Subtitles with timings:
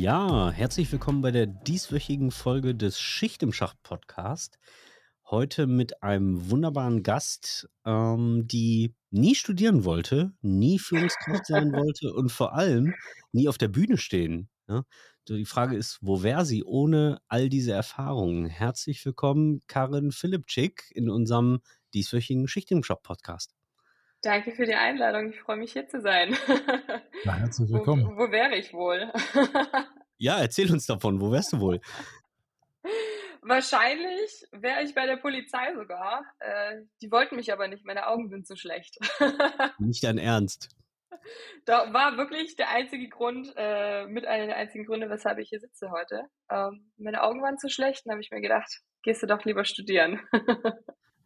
[0.00, 4.56] Ja, herzlich willkommen bei der dieswöchigen Folge des Schicht im Schacht Podcast.
[5.28, 12.30] Heute mit einem wunderbaren Gast, ähm, die nie studieren wollte, nie Führungskraft sein wollte und
[12.30, 12.94] vor allem
[13.32, 14.48] nie auf der Bühne stehen.
[14.68, 14.84] Ja?
[15.26, 18.46] Die Frage ist, wo wäre sie ohne all diese Erfahrungen?
[18.46, 21.58] Herzlich willkommen, Karin Philippczyk, in unserem
[21.92, 23.57] dieswöchigen Schicht im Shop Podcast.
[24.22, 25.30] Danke für die Einladung.
[25.30, 26.36] Ich freue mich hier zu sein.
[27.24, 28.04] Na, herzlich willkommen.
[28.04, 29.12] Wo, wo wäre ich wohl?
[30.18, 31.20] ja, erzähl uns davon.
[31.20, 31.80] Wo wärst du wohl?
[33.42, 36.24] Wahrscheinlich wäre ich bei der Polizei sogar.
[36.40, 37.84] Äh, die wollten mich aber nicht.
[37.84, 38.98] Meine Augen sind zu schlecht.
[39.78, 40.68] nicht dein Ernst.
[41.64, 45.60] Da war wirklich der einzige Grund, äh, mit einer der einzigen Gründe, weshalb ich hier
[45.60, 46.24] sitze heute.
[46.50, 49.64] Ähm, meine Augen waren zu schlecht, dann habe ich mir gedacht, gehst du doch lieber
[49.64, 50.20] studieren.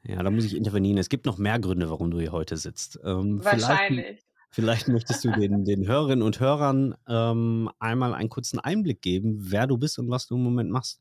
[0.05, 0.98] Ja, da muss ich intervenieren.
[0.98, 2.98] Es gibt noch mehr Gründe, warum du hier heute sitzt.
[3.05, 4.06] Ähm, Wahrscheinlich.
[4.06, 9.39] Vielleicht, vielleicht möchtest du den, den Hörerinnen und Hörern ähm, einmal einen kurzen Einblick geben,
[9.50, 11.00] wer du bist und was du im Moment machst.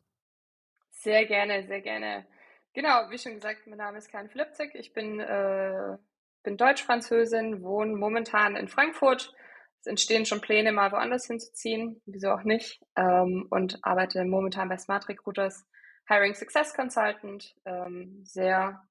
[0.91, 2.25] Sehr gerne, sehr gerne.
[2.73, 4.75] Genau, wie schon gesagt, mein Name ist Karin Flipzig.
[4.75, 5.97] Ich bin äh,
[6.43, 9.33] bin Deutsch-Französin, wohne momentan in Frankfurt.
[9.79, 12.81] Es entstehen schon Pläne, mal woanders hinzuziehen, wieso auch nicht.
[12.95, 15.65] Ähm, und arbeite momentan bei Smart Recruiters
[16.07, 17.55] Hiring Success Consultant.
[17.65, 18.81] Ähm, sehr,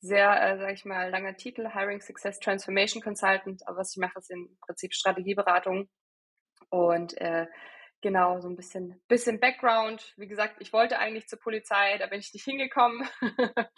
[0.00, 3.66] sehr, äh, sag ich mal, langer Titel, Hiring Success Transformation Consultant.
[3.66, 5.88] Aber was ich mache, ist im Prinzip Strategieberatung.
[6.70, 7.46] Und äh,
[8.00, 10.14] Genau, so ein bisschen, bisschen Background.
[10.16, 13.08] Wie gesagt, ich wollte eigentlich zur Polizei, da bin ich nicht hingekommen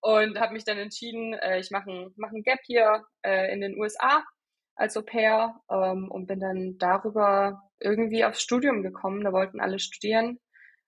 [0.00, 3.60] und habe mich dann entschieden, äh, ich mache ein, mach ein Gap hier äh, in
[3.60, 4.24] den USA
[4.74, 9.22] als Au pair ähm, und bin dann darüber irgendwie aufs Studium gekommen.
[9.22, 10.40] Da wollten alle studieren.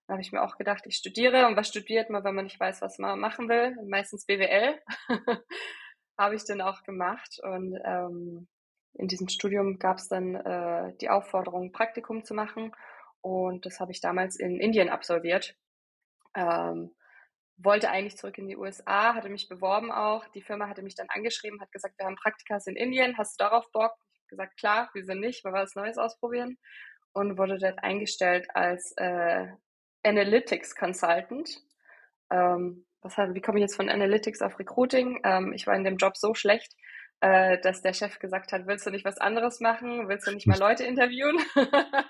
[0.06, 1.46] Da habe ich mir auch gedacht, ich studiere.
[1.46, 3.76] Und was studiert man, wenn man nicht weiß, was man machen will?
[3.86, 4.80] Meistens BWL.
[6.18, 7.38] habe ich dann auch gemacht.
[7.42, 8.48] Und ähm,
[8.94, 12.72] in diesem Studium gab es dann äh, die Aufforderung, Praktikum zu machen.
[13.20, 15.56] Und das habe ich damals in Indien absolviert.
[16.34, 16.94] Ähm,
[17.56, 20.26] wollte eigentlich zurück in die USA, hatte mich beworben auch.
[20.28, 23.44] Die Firma hatte mich dann angeschrieben, hat gesagt, wir haben Praktikas in Indien, hast du
[23.44, 23.92] darauf Bock?
[23.94, 26.58] Ich habe gesagt, klar, wieso nicht, weil wir was Neues ausprobieren.
[27.12, 29.46] Und wurde dort eingestellt als äh,
[30.02, 31.60] Analytics Consultant.
[32.30, 35.20] Ähm, was, wie komme ich jetzt von Analytics auf Recruiting?
[35.24, 36.74] Ähm, ich war in dem Job so schlecht,
[37.20, 40.08] äh, dass der Chef gesagt hat, willst du nicht was anderes machen?
[40.08, 41.36] Willst du nicht mal Leute interviewen?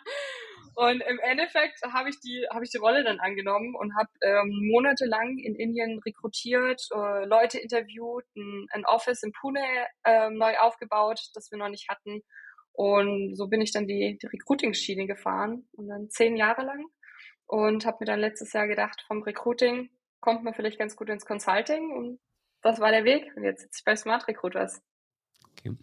[0.74, 4.68] und im Endeffekt habe ich die habe ich die Rolle dann angenommen und habe ähm,
[4.70, 9.64] monatelang in Indien rekrutiert, äh, Leute interviewt, ein, ein, Office in Pune
[10.04, 12.22] äh, neu aufgebaut, das wir noch nicht hatten.
[12.74, 16.86] Und so bin ich dann die, die Recruiting-Schiene gefahren und dann zehn Jahre lang
[17.52, 19.90] und habe mir dann letztes Jahr gedacht, vom Recruiting
[20.20, 22.18] kommt man vielleicht ganz gut ins Consulting und
[22.62, 23.30] das war der Weg.
[23.36, 24.80] Und jetzt sitze ich bei Smart Recruiters.
[25.50, 25.76] Okay.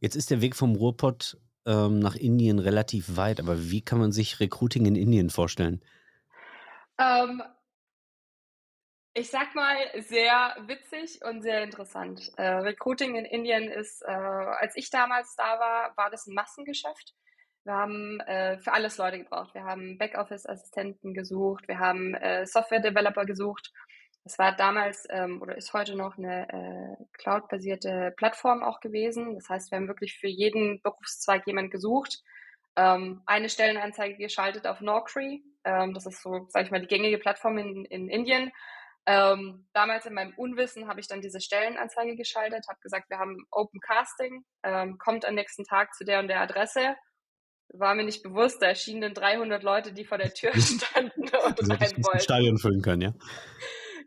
[0.00, 4.12] Jetzt ist der Weg vom Ruhrpott ähm, nach Indien relativ weit, aber wie kann man
[4.12, 5.84] sich Recruiting in Indien vorstellen?
[6.98, 7.42] Ähm,
[9.12, 12.32] ich sag mal, sehr witzig und sehr interessant.
[12.38, 17.14] Äh, Recruiting in Indien ist, äh, als ich damals da war, war das ein Massengeschäft.
[17.64, 19.54] Wir haben äh, für alles Leute gebraucht.
[19.54, 23.72] Wir haben Backoffice-Assistenten gesucht, wir haben äh, Software-Developer gesucht
[24.24, 29.34] es war damals ähm, oder ist heute noch eine äh, cloud-basierte Plattform auch gewesen.
[29.34, 32.22] Das heißt, wir haben wirklich für jeden Berufszweig jemand gesucht.
[32.74, 35.44] Ähm, eine Stellenanzeige geschaltet auf Naukri.
[35.64, 38.50] Ähm, das ist so, sage ich mal, die gängige Plattform in, in Indien.
[39.04, 43.46] Ähm, damals in meinem Unwissen habe ich dann diese Stellenanzeige geschaltet, habe gesagt, wir haben
[43.50, 46.96] Open Casting, ähm, kommt am nächsten Tag zu der und der Adresse.
[47.68, 51.72] War mir nicht bewusst, da erschienen 300 Leute, die vor der Tür standen und also,
[51.72, 52.20] rein wollten.
[52.20, 53.12] Stadion füllen können, ja?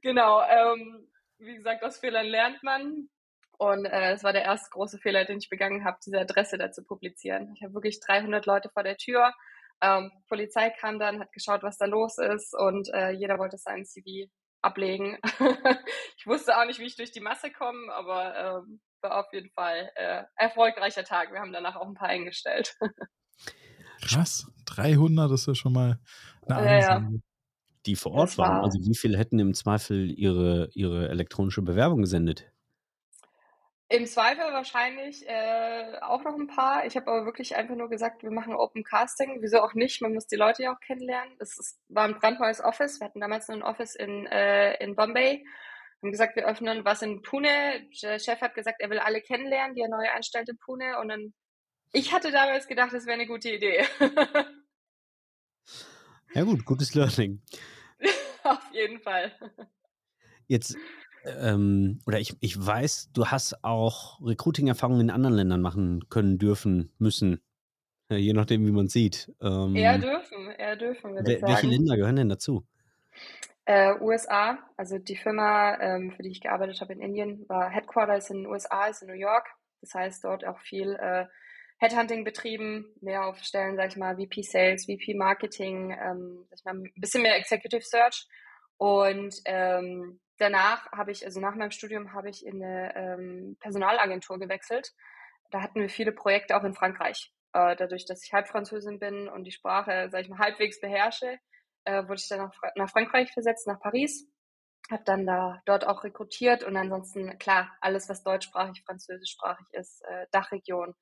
[0.02, 0.42] genau.
[0.42, 1.08] Ähm,
[1.40, 3.10] wie gesagt, aus Fehlern lernt man.
[3.58, 6.72] Und äh, es war der erste große Fehler, den ich begangen habe, diese Adresse da
[6.72, 7.54] zu publizieren.
[7.56, 9.34] Ich habe wirklich 300 Leute vor der Tür.
[9.82, 13.86] Ähm, Polizei kam dann, hat geschaut, was da los ist und äh, jeder wollte sein
[13.86, 14.30] CV
[14.62, 15.18] ablegen.
[16.18, 19.50] ich wusste auch nicht, wie ich durch die Masse komme, aber ähm, war auf jeden
[19.52, 21.32] Fall äh, erfolgreicher Tag.
[21.32, 22.76] Wir haben danach auch ein paar eingestellt.
[24.02, 26.00] Krass, 300 ist ja schon mal
[26.46, 26.82] eine Ansage.
[26.82, 27.10] Ja, ja
[27.88, 28.64] die vor Ort war, waren.
[28.66, 32.52] Also wie viele hätten im Zweifel ihre, ihre elektronische Bewerbung gesendet?
[33.90, 36.86] Im Zweifel wahrscheinlich äh, auch noch ein paar.
[36.86, 39.38] Ich habe aber wirklich einfach nur gesagt, wir machen Open Casting.
[39.40, 40.02] Wieso auch nicht?
[40.02, 41.34] Man muss die Leute ja auch kennenlernen.
[41.40, 43.00] Das ist, war ein brandneues Office.
[43.00, 45.42] Wir hatten damals noch ein Office in, äh, in Bombay.
[45.42, 47.88] Wir haben gesagt, wir öffnen was in Pune.
[48.04, 51.00] Der Chef hat gesagt, er will alle kennenlernen, die er neu einstellt in Pune.
[51.00, 51.34] Und dann,
[51.94, 53.86] ich hatte damals gedacht, das wäre eine gute Idee.
[56.34, 57.42] ja gut, gutes Learning.
[58.44, 59.32] Auf jeden Fall.
[60.48, 60.78] Jetzt
[61.40, 66.92] ähm, oder ich, ich weiß, du hast auch Recruiting-Erfahrungen in anderen Ländern machen können, dürfen,
[67.00, 67.42] müssen.
[68.10, 69.34] Ja, je nachdem, wie man sieht.
[69.42, 71.52] Ähm, eher dürfen, eher dürfen, würde ich sagen.
[71.52, 72.66] Welche Länder gehören denn dazu?
[73.66, 78.30] Äh, USA, also die Firma, ähm, für die ich gearbeitet habe in Indien, war Headquarters
[78.30, 79.50] in den USA, ist in New York.
[79.82, 81.26] Das heißt, dort auch viel äh,
[81.80, 86.66] Headhunting betrieben, mehr auf Stellen, sag ich mal, VP Sales, VP Marketing, ähm, sag ich
[86.66, 88.28] mal, ein bisschen mehr Executive Search.
[88.78, 94.40] Und ähm, danach habe ich, also nach meinem Studium habe ich in eine ähm, Personalagentur
[94.40, 94.94] gewechselt.
[95.52, 97.32] Da hatten wir viele Projekte auch in Frankreich.
[97.54, 101.38] Äh, dadurch, dass ich halb Französin bin und die Sprache, sage ich mal, halbwegs beherrsche,
[101.86, 104.28] äh, wurde ich dann nach, nach Frankreich versetzt, nach Paris.
[104.90, 110.28] Habe dann da dort auch rekrutiert und ansonsten, klar, alles, was deutschsprachig, französischsprachig ist, äh,
[110.32, 110.96] Dachregion,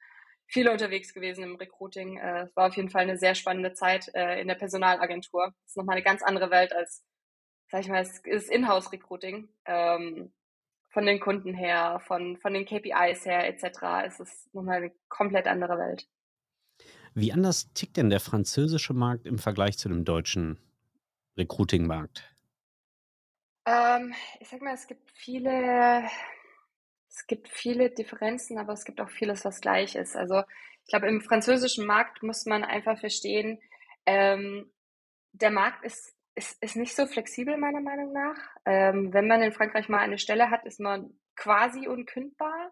[0.47, 2.17] viele unterwegs gewesen im Recruiting.
[2.17, 5.53] Äh, es war auf jeden Fall eine sehr spannende Zeit äh, in der Personalagentur.
[5.63, 7.03] Das ist nochmal eine ganz andere Welt als
[7.75, 9.49] sag ich mal, es ist Inhouse-Recruiting.
[9.65, 10.31] Ähm,
[10.89, 14.07] von den Kunden her, von, von den KPIs her etc.
[14.07, 16.07] ist es nochmal eine komplett andere Welt.
[17.13, 20.57] Wie anders tickt denn der französische Markt im Vergleich zu dem deutschen
[21.37, 22.23] Recruiting-Markt?
[23.65, 26.03] Ähm, ich sag mal, es gibt viele,
[27.15, 30.15] es gibt viele Differenzen, aber es gibt auch vieles, was gleich ist.
[30.15, 30.43] Also
[30.83, 33.59] ich glaube, im französischen Markt muss man einfach verstehen,
[34.05, 34.71] ähm,
[35.31, 38.37] der Markt ist ist, ist nicht so flexibel, meiner Meinung nach.
[38.65, 42.71] Ähm, wenn man in Frankreich mal eine Stelle hat, ist man quasi unkündbar.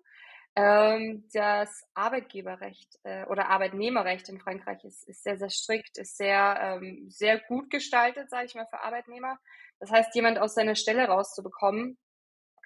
[0.56, 6.58] Ähm, das Arbeitgeberrecht äh, oder Arbeitnehmerrecht in Frankreich ist, ist sehr, sehr strikt, ist sehr,
[6.62, 9.40] ähm, sehr gut gestaltet, sage ich mal, für Arbeitnehmer.
[9.80, 11.98] Das heißt, jemand aus seiner Stelle rauszubekommen,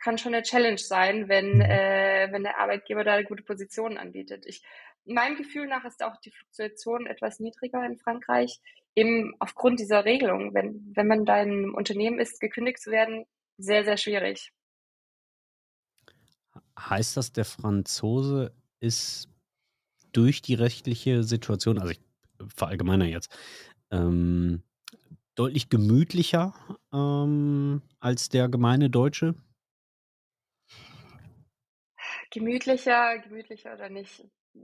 [0.01, 4.45] kann schon eine Challenge sein, wenn, äh, wenn der Arbeitgeber da eine gute Position anbietet.
[4.45, 4.63] Ich,
[5.05, 8.59] meinem Gefühl nach ist auch die Fluktuation etwas niedriger in Frankreich
[8.95, 13.25] eben aufgrund dieser Regelung, wenn, wenn man da in Unternehmen ist, gekündigt zu werden,
[13.57, 14.51] sehr, sehr schwierig.
[16.79, 19.29] Heißt das, der Franzose ist
[20.13, 22.01] durch die rechtliche Situation, also ich
[22.55, 23.35] verallgemeiner jetzt,
[23.91, 24.63] ähm,
[25.35, 26.53] deutlich gemütlicher
[26.91, 29.35] ähm, als der gemeine Deutsche?
[32.39, 34.24] Gemütlicher, gemütlicher oder nicht?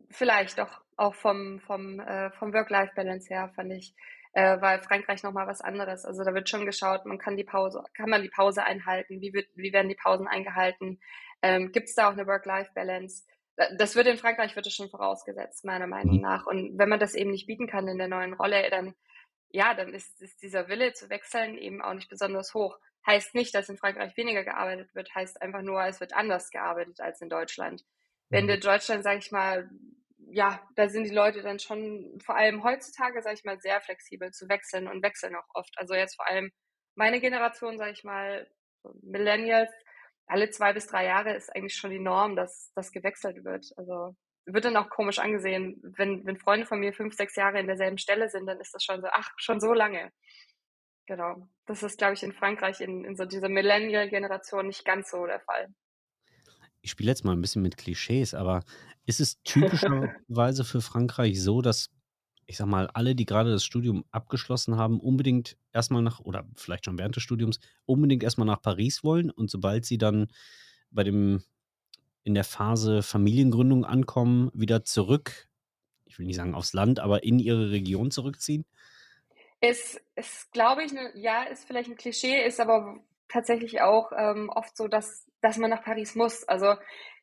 [0.09, 3.95] Vielleicht doch auch vom, vom, äh, vom Work-Life-Balance her, fand ich
[4.33, 6.05] äh, war Frankreich nochmal was anderes.
[6.05, 9.33] Also da wird schon geschaut, man kann die Pause, kann man die Pause einhalten, wie,
[9.33, 10.99] wird, wie werden die Pausen eingehalten,
[11.41, 13.25] ähm, gibt es da auch eine Work-Life-Balance?
[13.77, 16.21] Das wird in Frankreich wird es schon vorausgesetzt, meiner Meinung mhm.
[16.21, 16.47] nach.
[16.47, 18.95] Und wenn man das eben nicht bieten kann in der neuen Rolle, dann
[19.53, 22.79] ja, dann ist, ist dieser Wille zu wechseln eben auch nicht besonders hoch.
[23.05, 26.99] Heißt nicht, dass in Frankreich weniger gearbeitet wird, heißt einfach nur, es wird anders gearbeitet
[27.01, 27.83] als in Deutschland.
[28.29, 28.61] Wenn in mhm.
[28.61, 29.69] Deutschland, sage ich mal,
[30.31, 34.31] ja, da sind die Leute dann schon vor allem heutzutage, sage ich mal, sehr flexibel
[34.31, 35.73] zu wechseln und wechseln auch oft.
[35.77, 36.51] Also jetzt vor allem
[36.95, 38.47] meine Generation, sage ich mal,
[39.01, 39.71] Millennials,
[40.25, 43.65] alle zwei bis drei Jahre ist eigentlich schon die Norm, dass das gewechselt wird.
[43.77, 47.67] Also wird dann auch komisch angesehen, wenn, wenn Freunde von mir fünf, sechs Jahre in
[47.67, 50.11] derselben Stelle sind, dann ist das schon so, ach, schon so lange.
[51.05, 51.47] Genau.
[51.65, 55.39] Das ist, glaube ich, in Frankreich in, in so dieser Millennial-Generation nicht ganz so der
[55.41, 55.73] Fall.
[56.81, 58.63] Ich spiele jetzt mal ein bisschen mit Klischees, aber
[59.05, 61.89] ist es typischerweise für Frankreich so, dass,
[62.45, 66.85] ich sag mal, alle, die gerade das Studium abgeschlossen haben, unbedingt erstmal nach, oder vielleicht
[66.85, 70.27] schon während des Studiums, unbedingt erstmal nach Paris wollen und sobald sie dann
[70.91, 71.43] bei dem,
[72.23, 75.49] in der Phase Familiengründung ankommen, wieder zurück,
[76.05, 78.65] ich will nicht sagen aufs Land, aber in ihre Region zurückziehen?
[79.65, 84.49] Es ist, glaube ich, ne, ja, ist vielleicht ein Klischee, ist aber tatsächlich auch ähm,
[84.49, 86.43] oft so, dass, dass man nach Paris muss.
[86.43, 86.75] Also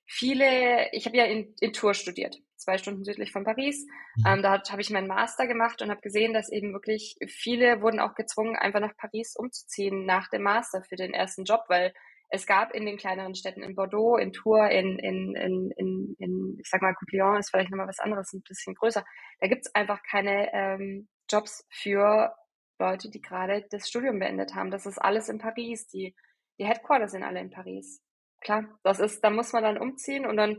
[0.07, 3.87] viele, ich habe ja in, in Tours studiert, zwei Stunden südlich von Paris.
[4.17, 4.25] Mhm.
[4.27, 8.01] Ähm, da habe ich meinen Master gemacht und habe gesehen, dass eben wirklich viele wurden
[8.01, 11.93] auch gezwungen, einfach nach Paris umzuziehen nach dem Master für den ersten Job, weil
[12.31, 16.57] es gab in den kleineren Städten in Bordeaux, in Tours, in, in, in, in, in
[16.59, 19.05] ich sag mal, Couplon ist vielleicht nochmal was anderes, ein bisschen größer.
[19.41, 22.35] Da gibt es einfach keine ähm, Jobs für
[22.79, 24.71] Leute, die gerade das Studium beendet haben.
[24.71, 25.87] Das ist alles in Paris.
[25.89, 26.15] Die,
[26.59, 28.03] die Headquarters sind alle in Paris
[28.41, 30.59] klar, das ist, da muss man dann umziehen und dann,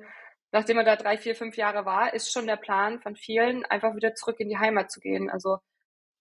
[0.51, 3.95] nachdem man da drei, vier, fünf Jahre war, ist schon der Plan von vielen, einfach
[3.95, 5.29] wieder zurück in die Heimat zu gehen.
[5.29, 5.57] Also,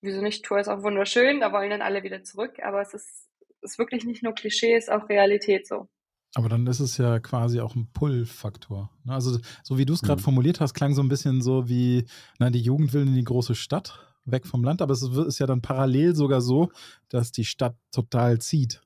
[0.03, 0.45] wieso nicht?
[0.45, 3.29] Tour ist auch wunderschön, da wollen dann alle wieder zurück, aber es ist,
[3.63, 5.89] ist wirklich nicht nur Klischee, ist auch Realität so.
[6.35, 8.91] Aber dann ist es ja quasi auch ein Pull-Faktor.
[9.05, 9.13] Ne?
[9.13, 10.25] Also, so wie du es gerade Mhm.
[10.25, 12.07] formuliert hast, klang so ein bisschen so wie,
[12.39, 15.47] na, die Jugend will in die große Stadt, weg vom Land, aber es ist ja
[15.47, 16.71] dann parallel sogar so,
[17.09, 18.81] dass die Stadt total zieht.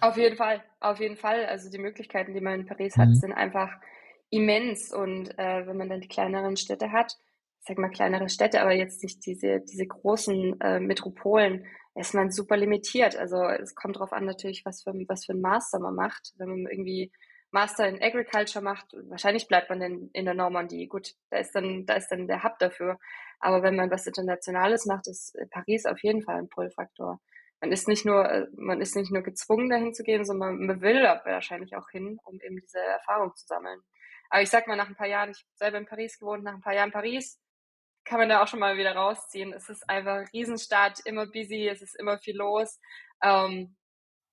[0.00, 1.46] Auf jeden Fall, auf jeden Fall.
[1.46, 3.14] Also die Möglichkeiten, die man in Paris hat, Mhm.
[3.16, 3.70] sind einfach
[4.30, 4.92] immens.
[4.92, 7.16] Und äh, wenn man dann die kleineren Städte hat,
[7.60, 12.30] ich sag mal kleinere Städte, aber jetzt nicht diese, diese großen äh, Metropolen, ist man
[12.30, 13.16] super limitiert.
[13.16, 16.34] Also es kommt darauf an natürlich, was für, was für ein Master man macht.
[16.36, 17.10] Wenn man irgendwie
[17.56, 20.88] Master in Agriculture macht, wahrscheinlich bleibt man dann in der Normandie.
[20.88, 22.98] Gut, da ist dann, da ist dann der Hub dafür.
[23.40, 27.18] Aber wenn man was Internationales macht, ist Paris auf jeden Fall ein Pull-Faktor.
[27.62, 30.82] Man ist nicht nur, äh, man ist nicht nur gezwungen, dahin zu gehen, sondern man
[30.82, 33.80] will wahrscheinlich auch hin, um eben diese Erfahrung zu sammeln.
[34.28, 36.52] Aber ich sag mal, nach ein paar Jahren, ich habe selber in Paris gewohnt, nach
[36.52, 37.40] ein paar Jahren Paris,
[38.04, 39.54] kann man da auch schon mal wieder rausziehen.
[39.54, 42.78] Es ist einfach eine Riesenstadt, immer busy, es ist immer viel los.
[43.22, 43.76] Ähm,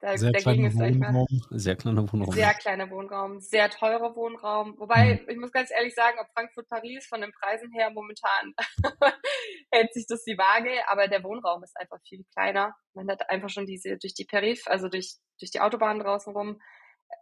[0.04, 1.28] da, Sehr dagegen kleiner ist, Wohnraum.
[1.52, 2.32] Sehr kleiner Wohnraum.
[2.34, 4.76] sehr kleiner Wohnraum, sehr teurer Wohnraum.
[4.78, 8.54] Wobei, ich muss ganz ehrlich sagen, ob Frankfurt, Paris von den Preisen her momentan
[9.72, 12.76] hält sich das die Waage, aber der Wohnraum ist einfach viel kleiner.
[12.94, 16.60] Man hat einfach schon diese, durch die Periph, also durch, durch die Autobahn draußen rum,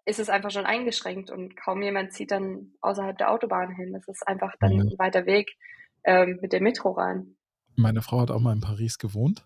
[0.05, 3.93] ist es einfach schon eingeschränkt und kaum jemand zieht dann außerhalb der Autobahn hin.
[3.93, 4.81] Das ist einfach dann Ja.
[4.81, 5.51] ein weiter Weg
[6.03, 7.37] ähm, mit der Metro rein.
[7.75, 9.45] Meine Frau hat auch mal in Paris gewohnt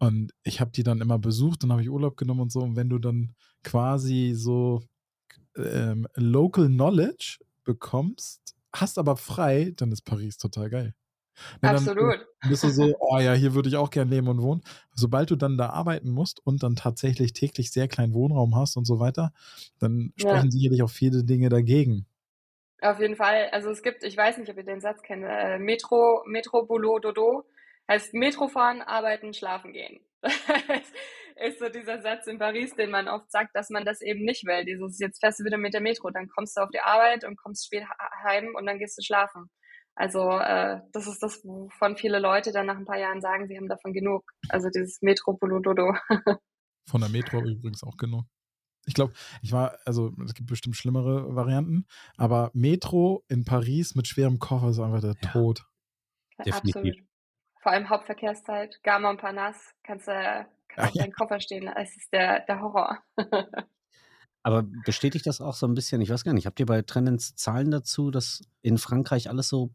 [0.00, 2.60] und ich habe die dann immer besucht, dann habe ich Urlaub genommen und so.
[2.62, 4.82] Und wenn du dann quasi so
[5.56, 10.94] ähm, Local Knowledge bekommst, hast aber frei, dann ist Paris total geil.
[11.62, 12.26] Na, Absolut.
[12.42, 14.62] bist du so, oh ja, hier würde ich auch gern leben und wohnen.
[14.94, 18.86] Sobald du dann da arbeiten musst und dann tatsächlich täglich sehr kleinen Wohnraum hast und
[18.86, 19.32] so weiter,
[19.78, 20.26] dann Ja.
[20.26, 22.06] sprechen sicherlich auch viele Dinge dagegen.
[22.82, 23.48] Auf jeden Fall.
[23.52, 27.04] Also es gibt, ich weiß nicht, ob ihr den Satz kennt, äh, Metro, Metro Boulot
[27.04, 27.44] Dodo
[27.90, 30.00] heißt Metro fahren, arbeiten, schlafen gehen.
[30.22, 34.44] ist so dieser Satz in Paris, den man oft sagt, dass man das eben nicht
[34.44, 34.64] will.
[34.64, 37.36] Dieses, jetzt fährst du wieder mit der Metro, dann kommst du auf die Arbeit und
[37.36, 37.84] kommst spät
[38.24, 39.50] heim und dann gehst du schlafen.
[39.96, 43.56] Also äh, das ist das, wovon viele Leute dann nach ein paar Jahren sagen, sie
[43.56, 44.24] haben davon genug.
[44.48, 45.94] Also dieses Metro Boulot Dodo.
[46.88, 48.24] Von der Metro übrigens auch genug.
[48.86, 54.08] Ich glaube, ich war, also es gibt bestimmt schlimmere Varianten, aber Metro in Paris mit
[54.08, 55.32] schwerem Koffer ist einfach der Ja.
[55.32, 55.64] Tod.
[56.44, 56.76] Definitiv.
[56.76, 57.09] Absolut.
[57.60, 61.02] Vor allem Hauptverkehrszeit, Gare Montparnasse, kannst du kannst auf ja.
[61.02, 61.68] deinen Koffer stehen.
[61.68, 62.98] Es ist der, der Horror.
[64.42, 67.34] Aber bestätigt das auch so ein bisschen, ich weiß gar nicht, habt ihr bei Trendens
[67.34, 69.74] Zahlen dazu, dass in Frankreich alles so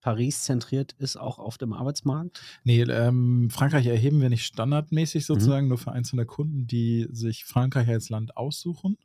[0.00, 2.40] Paris zentriert ist, auch auf dem Arbeitsmarkt?
[2.64, 5.26] Nee, ähm, Frankreich erheben wir nicht standardmäßig Mhm.
[5.26, 8.96] sozusagen, nur für einzelne Kunden, die sich Frankreich als Land aussuchen.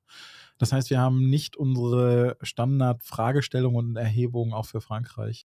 [0.57, 5.45] Das heißt, wir haben nicht unsere Standard-Fragestellungen und Erhebungen auch für Frankreich.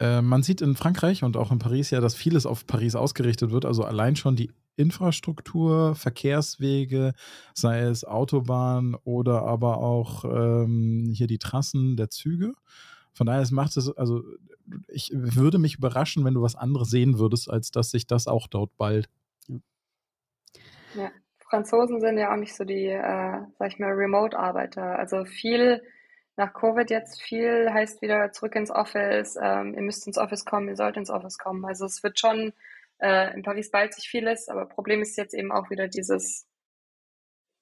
[0.00, 3.50] Äh, man sieht in Frankreich und auch in Paris ja, dass vieles auf Paris ausgerichtet
[3.50, 3.66] wird.
[3.66, 7.12] Also allein schon die Infrastruktur, Verkehrswege,
[7.54, 12.54] sei es Autobahn oder aber auch ähm, hier die Trassen der Züge.
[13.12, 14.22] Von daher es macht es, also
[14.88, 18.46] ich würde mich überraschen, wenn du was anderes sehen würdest, als dass sich das auch
[18.46, 19.10] dort bald.
[20.94, 21.10] Ja.
[21.50, 24.98] Franzosen sind ja auch nicht so die, äh, sag ich mal, Remote-Arbeiter.
[24.98, 25.82] Also viel
[26.36, 30.68] nach Covid jetzt viel heißt wieder zurück ins Office, ähm, ihr müsst ins Office kommen,
[30.68, 31.64] ihr sollt ins Office kommen.
[31.64, 32.52] Also es wird schon
[32.98, 36.46] äh, in Paris bald sich vieles, aber Problem ist jetzt eben auch wieder dieses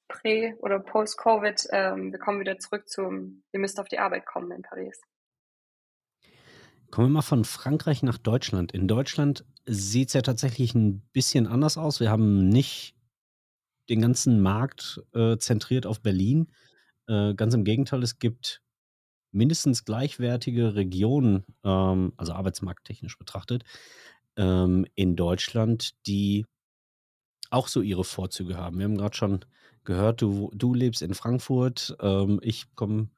[0.08, 1.68] Prä- oder Post-Covid.
[1.70, 5.00] Ähm, wir kommen wieder zurück zum, ihr müsst auf die Arbeit kommen in Paris.
[6.90, 8.72] Kommen wir mal von Frankreich nach Deutschland.
[8.72, 12.00] In Deutschland sieht es ja tatsächlich ein bisschen anders aus.
[12.00, 12.94] Wir haben nicht
[13.90, 16.50] den ganzen Markt äh, zentriert auf Berlin.
[17.08, 18.62] Äh, ganz im Gegenteil, es gibt
[19.32, 23.64] mindestens gleichwertige Regionen, ähm, also arbeitsmarkttechnisch betrachtet,
[24.36, 26.46] ähm, in Deutschland, die
[27.50, 28.78] auch so ihre Vorzüge haben.
[28.78, 29.44] Wir haben gerade schon
[29.84, 33.08] gehört, du, du lebst in Frankfurt, ähm, ich komme,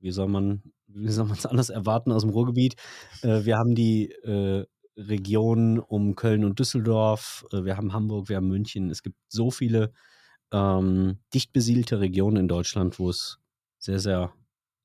[0.00, 2.76] wie soll man, wie soll man es anders erwarten, aus dem Ruhrgebiet.
[3.22, 8.36] Äh, wir haben die äh, Region um Köln und Düsseldorf, äh, wir haben Hamburg, wir
[8.36, 8.90] haben München.
[8.90, 9.92] Es gibt so viele
[10.52, 13.38] ähm, dicht besiedelte Regionen in Deutschland, wo es
[13.78, 14.32] sehr, sehr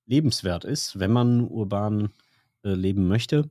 [0.05, 2.11] lebenswert ist, wenn man urban
[2.63, 3.49] äh, leben möchte.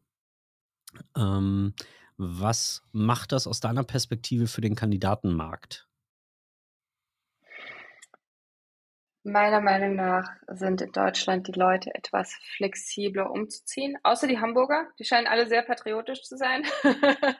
[1.16, 1.74] Ähm,
[2.16, 5.89] was macht das aus deiner Perspektive für den Kandidatenmarkt?
[9.22, 14.88] Meiner Meinung nach sind in Deutschland die Leute etwas flexibler umzuziehen, außer die Hamburger.
[14.98, 16.62] Die scheinen alle sehr patriotisch zu sein.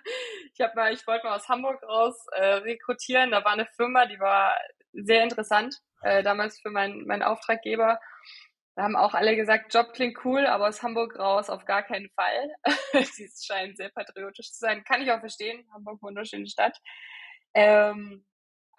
[0.53, 3.31] ich habe mal, ich wollte mal aus Hamburg raus äh, rekrutieren.
[3.31, 4.55] Da war eine Firma, die war
[4.93, 7.99] sehr interessant äh, damals für meinen meinen Auftraggeber.
[8.77, 12.11] Da haben auch alle gesagt, Job klingt cool, aber aus Hamburg raus auf gar keinen
[12.11, 12.55] Fall.
[13.13, 14.85] Sie scheinen sehr patriotisch zu sein.
[14.85, 15.67] Kann ich auch verstehen.
[15.73, 16.77] Hamburg, wunderschöne Stadt.
[17.55, 18.25] Ähm,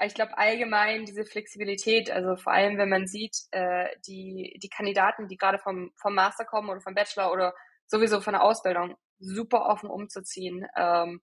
[0.06, 5.28] ich glaube allgemein diese Flexibilität, also vor allem wenn man sieht, äh, die, die Kandidaten,
[5.28, 7.54] die gerade vom, vom Master kommen oder vom Bachelor oder
[7.88, 10.66] sowieso von der Ausbildung, super offen umzuziehen.
[10.76, 11.22] Ähm,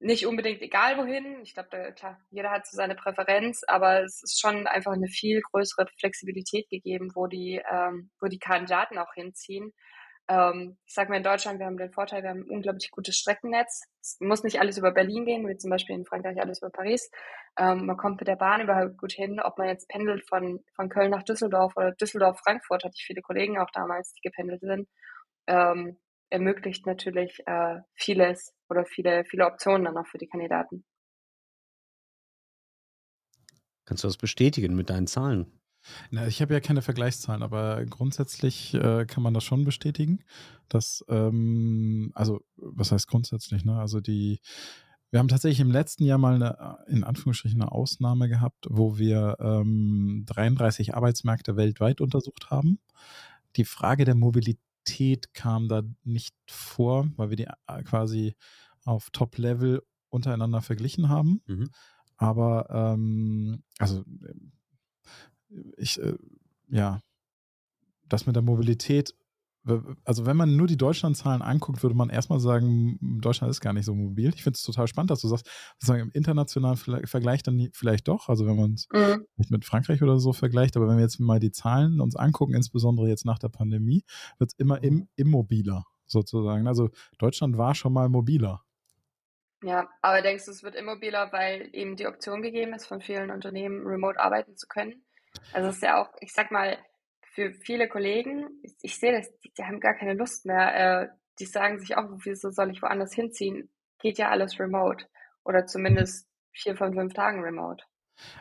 [0.00, 1.42] nicht unbedingt egal wohin.
[1.42, 5.42] Ich glaube, klar, jeder hat so seine Präferenz, aber es ist schon einfach eine viel
[5.42, 9.72] größere Flexibilität gegeben, wo die, ähm, wo die Kandidaten auch hinziehen.
[10.30, 13.16] Ähm, ich sage mal, in Deutschland, wir haben den Vorteil, wir haben ein unglaublich gutes
[13.16, 13.82] Streckennetz.
[14.00, 17.10] Es muss nicht alles über Berlin gehen, wie zum Beispiel in Frankreich alles über Paris.
[17.58, 19.40] Ähm, man kommt mit der Bahn überhaupt gut hin.
[19.40, 23.58] Ob man jetzt pendelt von, von Köln nach Düsseldorf oder Düsseldorf-Frankfurt, hatte ich viele Kollegen
[23.58, 24.88] auch damals, die gependelt sind.
[25.48, 25.98] Ähm,
[26.30, 30.84] ermöglicht natürlich äh, vieles oder viele, viele Optionen dann auch für die Kandidaten.
[33.84, 35.59] Kannst du das bestätigen mit deinen Zahlen?
[36.10, 40.20] Na, ich habe ja keine Vergleichszahlen, aber grundsätzlich äh, kann man das schon bestätigen,
[40.68, 43.78] dass, ähm, also was heißt grundsätzlich, ne?
[43.78, 44.40] Also die,
[45.10, 49.36] wir haben tatsächlich im letzten Jahr mal eine, in Anführungsstrichen eine Ausnahme gehabt, wo wir
[49.40, 52.78] ähm, 33 Arbeitsmärkte weltweit untersucht haben.
[53.56, 58.36] Die Frage der Mobilität kam da nicht vor, weil wir die äh, quasi
[58.84, 61.42] auf Top-Level untereinander verglichen haben.
[61.46, 61.70] Mhm.
[62.16, 64.04] Aber ähm, also
[65.76, 66.16] ich, äh,
[66.68, 67.00] ja,
[68.08, 69.14] das mit der Mobilität
[70.04, 73.84] also wenn man nur die Deutschlandzahlen anguckt, würde man erstmal sagen, Deutschland ist gar nicht
[73.84, 74.32] so mobil.
[74.34, 78.28] Ich finde es total spannend, dass du sagst, sozusagen im internationalen Vergleich dann vielleicht doch,
[78.28, 79.26] also wenn man es mhm.
[79.36, 82.54] nicht mit Frankreich oder so vergleicht, aber wenn wir jetzt mal die Zahlen uns angucken,
[82.54, 84.02] insbesondere jetzt nach der Pandemie,
[84.38, 86.66] wird es immer im, immobiler sozusagen.
[86.66, 86.88] Also
[87.18, 88.62] Deutschland war schon mal mobiler.
[89.62, 93.30] Ja, aber denkst du, es wird immobiler, weil eben die Option gegeben ist, von vielen
[93.30, 95.02] Unternehmen remote arbeiten zu können?
[95.52, 96.78] Also es ist ja auch, ich sag mal,
[97.32, 101.02] für viele Kollegen, ich, ich sehe das, die, die, haben gar keine Lust mehr.
[101.02, 101.08] Äh,
[101.38, 103.70] die sagen sich auch, wieso soll ich woanders hinziehen?
[103.98, 105.06] Geht ja alles remote.
[105.44, 107.84] Oder zumindest vier von fünf Tagen remote.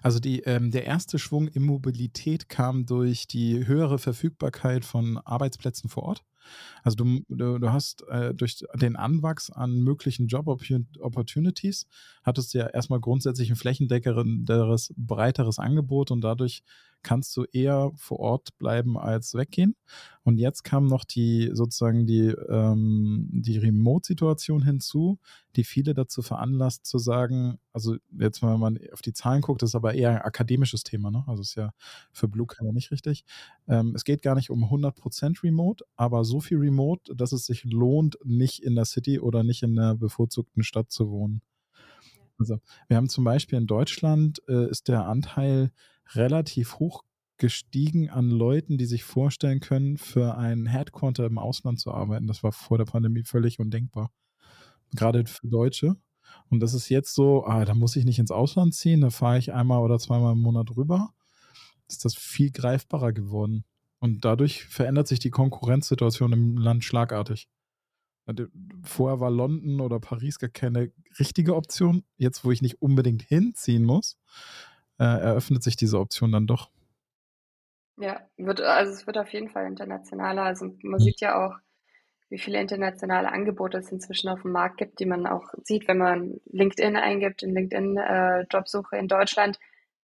[0.01, 5.89] Also die, ähm, der erste Schwung in Mobilität kam durch die höhere Verfügbarkeit von Arbeitsplätzen
[5.89, 6.23] vor Ort.
[6.83, 11.87] Also du, du, du hast äh, durch den Anwachs an möglichen Job-Opportunities
[12.23, 16.63] hattest du ja erstmal grundsätzlich ein flächendeckenderes, breiteres Angebot und dadurch
[17.03, 19.75] kannst du eher vor Ort bleiben als weggehen.
[20.23, 25.17] Und jetzt kam noch die sozusagen die, ähm, die Remote-Situation hinzu,
[25.55, 29.71] die viele dazu veranlasst zu sagen, also jetzt, wenn man auf die Zahlen guckt, das
[29.71, 31.23] ist aber eher ein akademisches Thema, ne?
[31.27, 31.71] Also ist ja
[32.11, 33.23] für Blue Color nicht richtig.
[33.67, 37.63] Ähm, es geht gar nicht um 100% Remote, aber so viel Remote, dass es sich
[37.63, 41.41] lohnt, nicht in der City oder nicht in der bevorzugten Stadt zu wohnen.
[42.39, 45.71] Also wir haben zum Beispiel in Deutschland äh, ist der Anteil
[46.15, 47.03] relativ hoch
[47.37, 52.27] gestiegen an Leuten, die sich vorstellen können, für ein Headquarter im Ausland zu arbeiten.
[52.27, 54.11] Das war vor der Pandemie völlig undenkbar.
[54.91, 55.95] Gerade für Deutsche.
[56.49, 59.39] Und das ist jetzt so, ah, da muss ich nicht ins Ausland ziehen, da fahre
[59.39, 61.13] ich einmal oder zweimal im Monat rüber.
[61.87, 63.63] Ist das viel greifbarer geworden.
[63.99, 67.47] Und dadurch verändert sich die Konkurrenzsituation im Land schlagartig.
[68.83, 72.03] Vorher war London oder Paris gar keine richtige Option.
[72.17, 74.17] Jetzt, wo ich nicht unbedingt hinziehen muss,
[74.99, 76.69] äh, eröffnet sich diese Option dann doch.
[77.97, 80.43] Ja, wird, also es wird auf jeden Fall internationaler.
[80.43, 81.57] Also man sieht ja auch,
[82.29, 85.97] wie viele internationale Angebote es inzwischen auf dem Markt gibt, die man auch sieht, wenn
[85.97, 89.59] man LinkedIn eingibt, in LinkedIn äh, Jobsuche in Deutschland.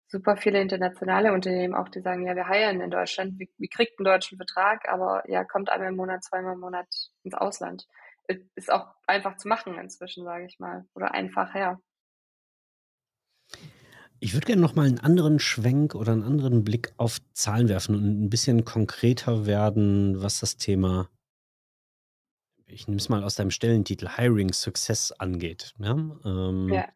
[0.06, 3.98] Super viele internationale Unternehmen auch, die sagen, ja, wir heiern in Deutschland, wie, wie kriegt
[3.98, 6.88] einen deutschen Vertrag, aber ja, kommt einmal im Monat, zweimal im Monat
[7.22, 7.86] ins Ausland.
[8.54, 10.84] Ist auch einfach zu machen inzwischen, sage ich mal.
[10.94, 11.80] Oder einfach, ja.
[14.22, 17.94] Ich würde gerne noch mal einen anderen Schwenk oder einen anderen Blick auf Zahlen werfen
[17.94, 21.08] und ein bisschen konkreter werden, was das Thema,
[22.66, 25.74] ich nehme es mal aus deinem Stellentitel, Hiring Success angeht.
[25.78, 25.94] Ja?
[26.24, 26.86] Ähm, ja.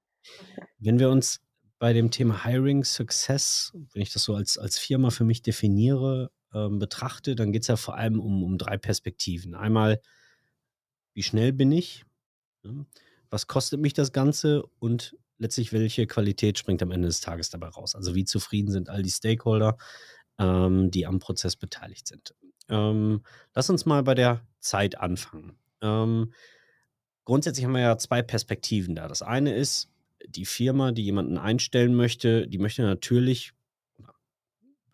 [0.79, 1.41] Wenn wir uns
[1.79, 6.31] bei dem Thema Hiring Success, wenn ich das so als, als Firma für mich definiere,
[6.53, 9.55] ähm, betrachte, dann geht es ja vor allem um, um drei Perspektiven.
[9.55, 9.99] Einmal,
[11.15, 12.05] wie schnell bin ich?
[12.65, 12.85] Ja?
[13.31, 14.63] Was kostet mich das Ganze?
[14.79, 17.95] Und letztlich, welche Qualität springt am Ende des Tages dabei raus?
[17.95, 19.77] Also wie zufrieden sind all die Stakeholder,
[20.39, 22.35] ähm, die am Prozess beteiligt sind?
[22.69, 23.23] Ähm,
[23.55, 25.59] lass uns mal bei der Zeit anfangen.
[25.83, 26.33] Ähm,
[27.25, 29.09] grundsätzlich haben wir ja zwei Perspektiven da.
[29.09, 29.91] Das eine ist,
[30.27, 33.53] die Firma, die jemanden einstellen möchte, die möchte natürlich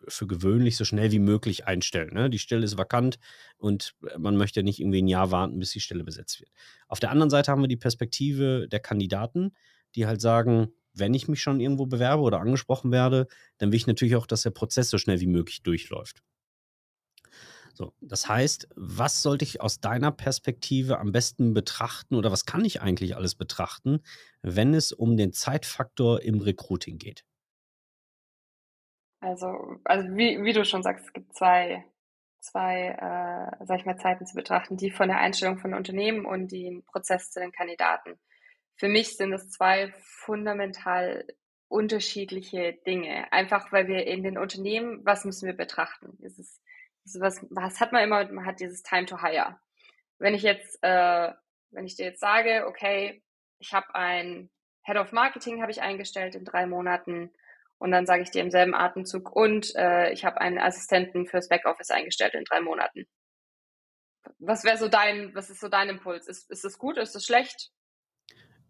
[0.07, 2.13] für gewöhnlich so schnell wie möglich einstellen.
[2.13, 2.29] Ne?
[2.29, 3.19] Die Stelle ist vakant
[3.57, 6.51] und man möchte nicht irgendwie ein Jahr warten, bis die Stelle besetzt wird.
[6.87, 9.53] Auf der anderen Seite haben wir die Perspektive der Kandidaten,
[9.95, 13.27] die halt sagen, wenn ich mich schon irgendwo bewerbe oder angesprochen werde,
[13.57, 16.21] dann will ich natürlich auch, dass der Prozess so schnell wie möglich durchläuft.
[17.73, 22.65] So, das heißt, was sollte ich aus deiner Perspektive am besten betrachten oder was kann
[22.65, 24.01] ich eigentlich alles betrachten,
[24.41, 27.23] wenn es um den Zeitfaktor im Recruiting geht?
[29.21, 31.85] Also, also wie, wie du schon sagst, es gibt zwei,
[32.39, 36.51] zwei, äh, sag ich mal, Zeiten zu betrachten, die von der Einstellung von Unternehmen und
[36.51, 38.19] den Prozess zu den Kandidaten.
[38.81, 41.27] Für mich sind es zwei fundamental
[41.67, 43.31] unterschiedliche Dinge.
[43.31, 46.17] Einfach weil wir in den Unternehmen, was müssen wir betrachten?
[46.23, 46.59] Ist es,
[47.05, 48.25] ist was, was hat man immer?
[48.31, 49.59] Man hat dieses Time to Hire.
[50.17, 51.31] Wenn ich jetzt, äh,
[51.69, 53.21] wenn ich dir jetzt sage, okay,
[53.59, 54.49] ich habe ein
[54.83, 57.31] Head of Marketing habe ich eingestellt in drei Monaten
[57.77, 61.49] und dann sage ich dir im selben Atemzug und äh, ich habe einen Assistenten fürs
[61.49, 63.05] Backoffice eingestellt in drei Monaten.
[64.39, 66.27] Was wäre so dein, was ist so dein Impuls?
[66.27, 66.97] Ist, ist das gut?
[66.97, 67.69] Ist das schlecht?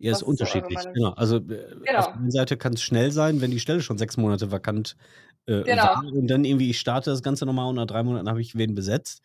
[0.02, 0.80] Ja, ist unterschiedlich.
[0.94, 1.12] Genau.
[1.12, 2.00] Also äh, genau.
[2.00, 4.96] auf der einen Seite kann es schnell sein, wenn die Stelle schon sechs Monate vakant
[5.46, 5.84] äh, genau.
[5.84, 8.58] war und dann irgendwie ich starte das Ganze nochmal und nach drei Monaten habe ich
[8.58, 9.22] wen besetzt.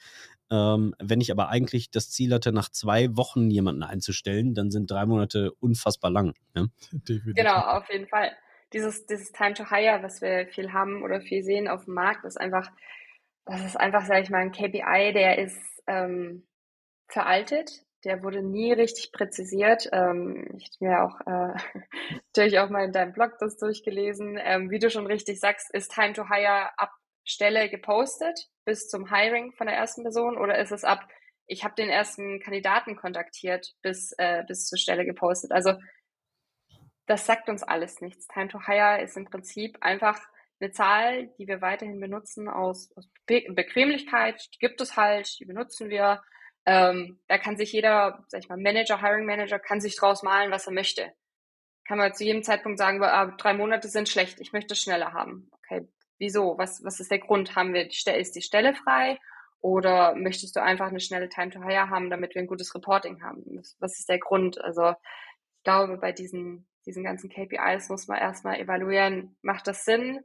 [0.51, 4.91] Ähm, wenn ich aber eigentlich das Ziel hatte, nach zwei Wochen jemanden einzustellen, dann sind
[4.91, 6.35] drei Monate unfassbar lang.
[6.55, 6.67] Ja?
[7.05, 8.31] Genau, auf jeden Fall.
[8.73, 12.25] Dieses, dieses Time to Hire, was wir viel haben oder viel sehen auf dem Markt,
[12.25, 12.71] ist einfach,
[13.45, 16.47] das ist einfach, sage ich mal, ein KPI, der ist ähm,
[17.09, 19.88] veraltet der wurde nie richtig präzisiert.
[19.90, 21.81] Ähm, ich habe mir auch äh,
[22.27, 24.38] natürlich auch mal in deinem Blog das durchgelesen.
[24.40, 26.92] Ähm, wie du schon richtig sagst, ist Time to Hire ab
[27.25, 31.09] Stelle gepostet bis zum Hiring von der ersten Person oder ist es ab,
[31.49, 35.51] ich habe den ersten Kandidaten kontaktiert bis, äh, bis zur Stelle gepostet?
[35.51, 35.75] Also
[37.07, 38.29] das sagt uns alles nichts.
[38.29, 40.21] Time to Hire ist im Prinzip einfach
[40.61, 44.40] eine Zahl, die wir weiterhin benutzen aus, aus Be Bequemlichkeit.
[44.55, 46.23] Die gibt es halt, die benutzen wir.
[46.67, 50.51] Ähm, da kann sich jeder, sag ich mal, Manager, Hiring Manager, kann sich draus malen,
[50.51, 51.13] was er möchte.
[51.87, 55.49] Kann man zu jedem Zeitpunkt sagen, ah, drei Monate sind schlecht, ich möchte schneller haben.
[55.53, 56.59] Okay, wieso?
[56.59, 57.55] Was, was ist der Grund?
[57.55, 59.19] Haben wir die Stelle, ist die Stelle frei?
[59.61, 63.23] Oder möchtest du einfach eine schnelle Time to Hire haben, damit wir ein gutes Reporting
[63.23, 63.45] haben?
[63.79, 64.61] Was ist der Grund?
[64.63, 70.21] Also ich glaube, bei diesen, diesen ganzen KPIs muss man erstmal evaluieren, macht das Sinn?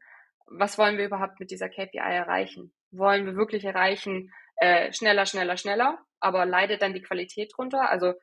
[0.47, 2.73] Was wollen wir überhaupt mit dieser KPI erreichen?
[2.91, 5.99] Wollen wir wirklich erreichen, äh, schneller, schneller, schneller?
[6.21, 7.89] aber leidet dann die Qualität drunter?
[7.89, 8.13] Also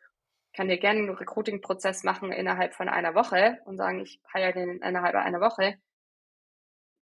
[0.55, 4.81] kann dir gerne einen Recruiting-Prozess machen innerhalb von einer Woche und sagen, ich hire den
[4.81, 5.79] innerhalb einer Woche.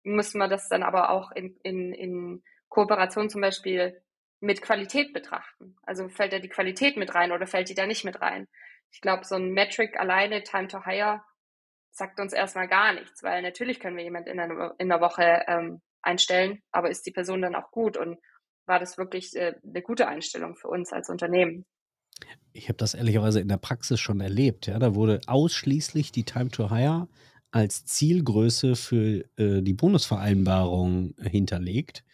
[0.04, 4.02] Muss man das dann aber auch in, in, in Kooperation zum Beispiel
[4.40, 5.76] mit Qualität betrachten?
[5.82, 8.46] Also fällt da die Qualität mit rein oder fällt die da nicht mit rein?
[8.92, 11.22] Ich glaube, so ein Metric alleine, Time to Hire,
[11.92, 15.44] sagt uns erstmal gar nichts, weil natürlich können wir jemanden in einer, in einer Woche
[15.46, 18.18] ähm, einstellen, aber ist die Person dann auch gut und
[18.70, 21.66] war das wirklich äh, eine gute Einstellung für uns als Unternehmen.
[22.52, 24.66] Ich habe das ehrlicherweise in der Praxis schon erlebt.
[24.66, 27.09] Ja, da wurde ausschließlich die Time to Hire
[27.50, 32.04] als Zielgröße für äh, die Bonusvereinbarung hinterlegt.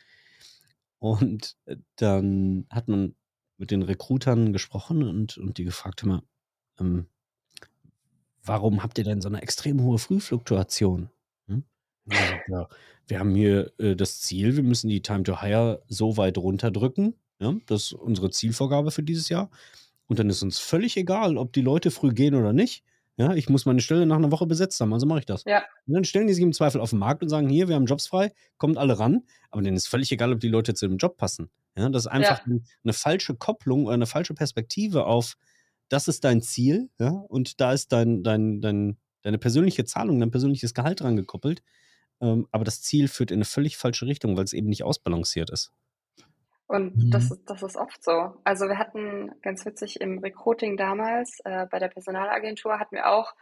[0.99, 3.15] Und äh, dann hat man
[3.59, 6.25] mit den Recruitern gesprochen und, und die gefragt immer,
[6.81, 7.07] ähm,
[8.43, 11.11] warum habt ihr denn so eine extrem hohe Frühfluktuation?
[12.49, 12.69] Ja,
[13.09, 17.15] wir haben hier äh, das Ziel, wir müssen die Time to Hire so weit runterdrücken.
[17.39, 17.55] Ja?
[17.67, 19.51] Das ist unsere Zielvorgabe für dieses Jahr.
[20.07, 22.85] Und dann ist uns völlig egal, ob die Leute früh gehen oder nicht.
[23.19, 25.45] Ja, ich muss meine Stelle nach einer Woche besetzt haben, also mache ich das.
[25.47, 25.63] Ja.
[25.87, 27.87] Und dann stellen die sich im Zweifel auf den Markt und sagen, hier, wir haben
[27.87, 29.23] Jobs frei, kommt alle ran.
[29.51, 31.49] Aber denen ist völlig egal, ob die Leute zu dem Job passen.
[31.77, 32.57] Ja, das ist einfach ja.
[32.85, 35.37] eine falsche Kopplung oder eine falsche Perspektive auf,
[35.89, 40.31] das ist dein Ziel, ja, und da ist dein, dein, dein, deine persönliche Zahlung, dein
[40.31, 41.63] persönliches Gehalt dran gekoppelt.
[42.21, 45.51] Ähm, aber das Ziel führt in eine völlig falsche Richtung, weil es eben nicht ausbalanciert
[45.51, 45.73] ist.
[46.67, 47.11] Und mhm.
[47.11, 48.35] das, das ist oft so.
[48.45, 53.35] Also wir hatten ganz witzig im Recruiting damals äh, bei der Personalagentur hatten wir auch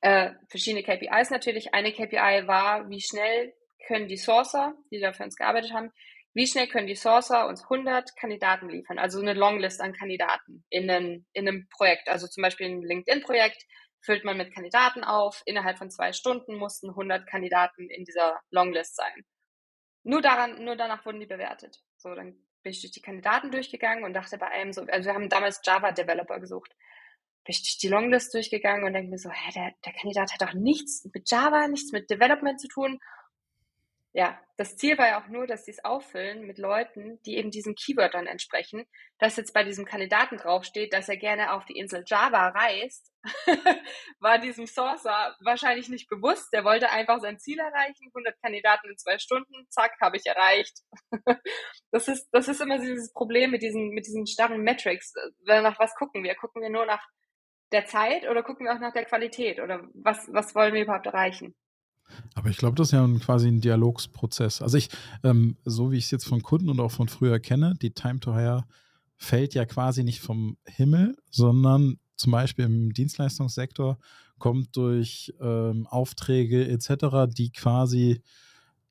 [0.00, 1.74] äh, verschiedene KPIs natürlich.
[1.74, 3.54] Eine KPI war, wie schnell
[3.86, 5.92] können die Sourcer, die da für uns gearbeitet haben,
[6.34, 10.90] wie schnell können die Sourcer uns 100 Kandidaten liefern, also eine Longlist an Kandidaten in,
[10.90, 13.66] einen, in einem Projekt, also zum Beispiel ein LinkedIn-Projekt,
[14.02, 15.42] füllt man mit Kandidaten auf.
[15.46, 19.24] Innerhalb von zwei Stunden mussten 100 Kandidaten in dieser Longlist sein.
[20.02, 21.82] Nur daran, nur danach wurden die bewertet.
[21.96, 25.14] So, dann bin ich durch die Kandidaten durchgegangen und dachte bei einem so, also wir
[25.14, 26.74] haben damals Java Developer gesucht.
[27.44, 30.42] Bin ich durch die Longlist durchgegangen und denke mir so, hä, der, der Kandidat hat
[30.42, 33.00] doch nichts mit Java, nichts mit Development zu tun
[34.14, 37.50] ja, das Ziel war ja auch nur, dass sie es auffüllen mit Leuten, die eben
[37.50, 38.84] diesen Keywörtern entsprechen.
[39.18, 43.10] Dass jetzt bei diesem Kandidaten draufsteht, dass er gerne auf die Insel Java reist,
[44.20, 46.52] war diesem Sourcer wahrscheinlich nicht bewusst.
[46.52, 48.08] Der wollte einfach sein Ziel erreichen.
[48.08, 50.80] 100 Kandidaten in zwei Stunden, zack, habe ich erreicht.
[51.90, 55.14] das ist, das ist immer dieses Problem mit diesen, mit diesen starren Metrics.
[55.46, 56.34] Nach was gucken wir?
[56.34, 57.06] Gucken wir nur nach
[57.72, 59.58] der Zeit oder gucken wir auch nach der Qualität?
[59.58, 61.54] Oder was, was wollen wir überhaupt erreichen?
[62.34, 64.62] Aber ich glaube, das ist ja quasi ein Dialogsprozess.
[64.62, 64.88] Also ich,
[65.22, 68.20] ähm, so wie ich es jetzt von Kunden und auch von früher kenne, die Time
[68.20, 68.64] to Hire
[69.16, 73.98] fällt ja quasi nicht vom Himmel, sondern zum Beispiel im Dienstleistungssektor
[74.38, 78.22] kommt durch ähm, Aufträge etc., die quasi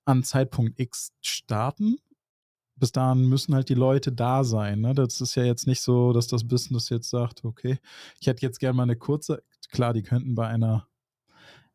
[0.06, 1.98] an Zeitpunkt X starten.
[2.76, 4.82] Bis dahin müssen halt die Leute da sein.
[4.82, 4.96] Ne?
[4.96, 7.78] Das ist ja jetzt nicht so, dass das Business jetzt sagt, okay,
[8.20, 10.88] ich hätte jetzt gerne mal eine kurze, klar, die könnten bei einer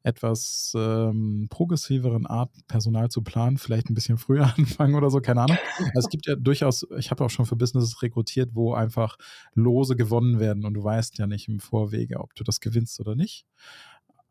[0.06, 5.42] etwas ähm, progressiveren Art, Personal zu planen, vielleicht ein bisschen früher anfangen oder so, keine
[5.42, 5.58] Ahnung.
[5.78, 9.16] Also es gibt ja durchaus, ich habe auch schon für Businesses rekrutiert, wo einfach
[9.54, 13.16] Lose gewonnen werden und du weißt ja nicht im Vorwege, ob du das gewinnst oder
[13.16, 13.46] nicht.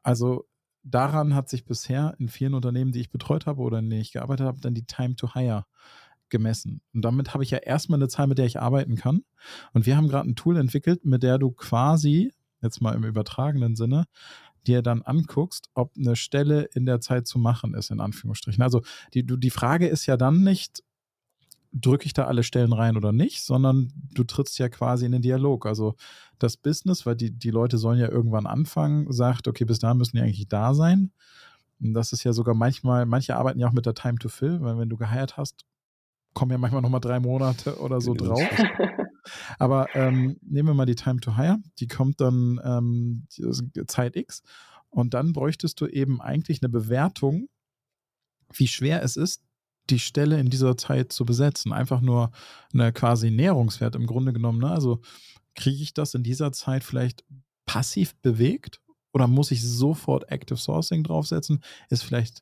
[0.02, 0.46] Also
[0.84, 4.14] daran hat sich bisher in vielen Unternehmen, die ich betreut habe oder in denen ich
[4.14, 5.66] gearbeitet habe, dann die Time to Hire
[6.30, 6.82] gemessen.
[6.94, 9.24] Und damit habe ich ja erstmal eine Zahl, mit der ich arbeiten kann.
[9.74, 13.76] Und wir haben gerade ein Tool entwickelt, mit der du quasi, jetzt mal im übertragenen
[13.76, 14.06] Sinne,
[14.68, 18.64] dir dann anguckst, ob eine Stelle in der Zeit zu machen ist, in Anführungsstrichen.
[18.64, 18.82] Also
[19.14, 20.84] die, die Frage ist ja dann nicht,
[21.72, 25.22] drücke ich da alle Stellen rein oder nicht, sondern du trittst ja quasi in den
[25.22, 25.66] Dialog.
[25.66, 25.96] Also
[26.40, 30.16] das Business, weil die, die Leute sollen ja irgendwann anfangen, sagt, okay, bis dahin müssen
[30.16, 31.12] die eigentlich da sein.
[31.82, 34.62] Und das ist ja sogar manchmal, manche arbeiten ja auch mit der Time to Fill,
[34.62, 35.66] weil wenn du geheiert hast,
[36.34, 38.42] kommen ja manchmal nochmal drei Monate oder so drauf.
[39.60, 43.28] Aber ähm, nehmen wir mal die Time to Hire, die kommt dann ähm,
[43.88, 44.44] Zeit X
[44.90, 47.50] und dann bräuchtest du eben eigentlich eine Bewertung,
[48.54, 49.42] wie schwer es ist,
[49.90, 51.74] die Stelle in dieser Zeit zu besetzen.
[51.74, 52.32] Einfach nur
[52.74, 54.60] eine quasi Näherungswert im Grunde genommen.
[54.60, 54.72] Ne?
[54.72, 55.02] Also
[55.56, 57.24] kriege ich das in dieser Zeit vielleicht
[57.66, 58.82] passiv bewegt
[59.14, 61.64] oder muss ich sofort Active Sourcing draufsetzen?
[61.90, 62.42] Ist vielleicht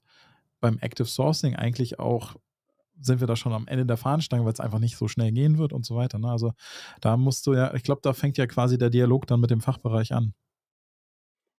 [0.60, 2.36] beim Active Sourcing eigentlich auch
[3.06, 5.58] sind wir da schon am Ende der Fahnenstange, weil es einfach nicht so schnell gehen
[5.58, 6.20] wird und so weiter.
[6.20, 6.30] Ne?
[6.30, 6.54] Also
[7.02, 9.62] da musst du ja, ich glaube, da fängt ja quasi der Dialog dann mit dem
[9.62, 10.34] Fachbereich an.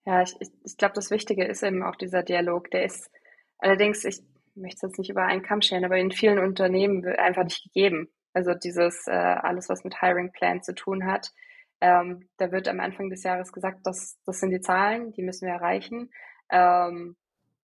[0.06, 2.70] Ja, ich, ich, ich glaube, das Wichtige ist eben auch dieser Dialog.
[2.70, 3.10] Der ist
[3.58, 4.20] allerdings, ich
[4.54, 8.08] möchte es jetzt nicht über einen Kamm scheren, aber in vielen Unternehmen einfach nicht gegeben.
[8.32, 11.30] Also dieses äh, alles, was mit Hiring Plan zu tun hat.
[11.80, 15.46] Ähm, da wird am Anfang des Jahres gesagt, das, das sind die Zahlen, die müssen
[15.46, 16.10] wir erreichen.
[16.50, 17.16] Ähm,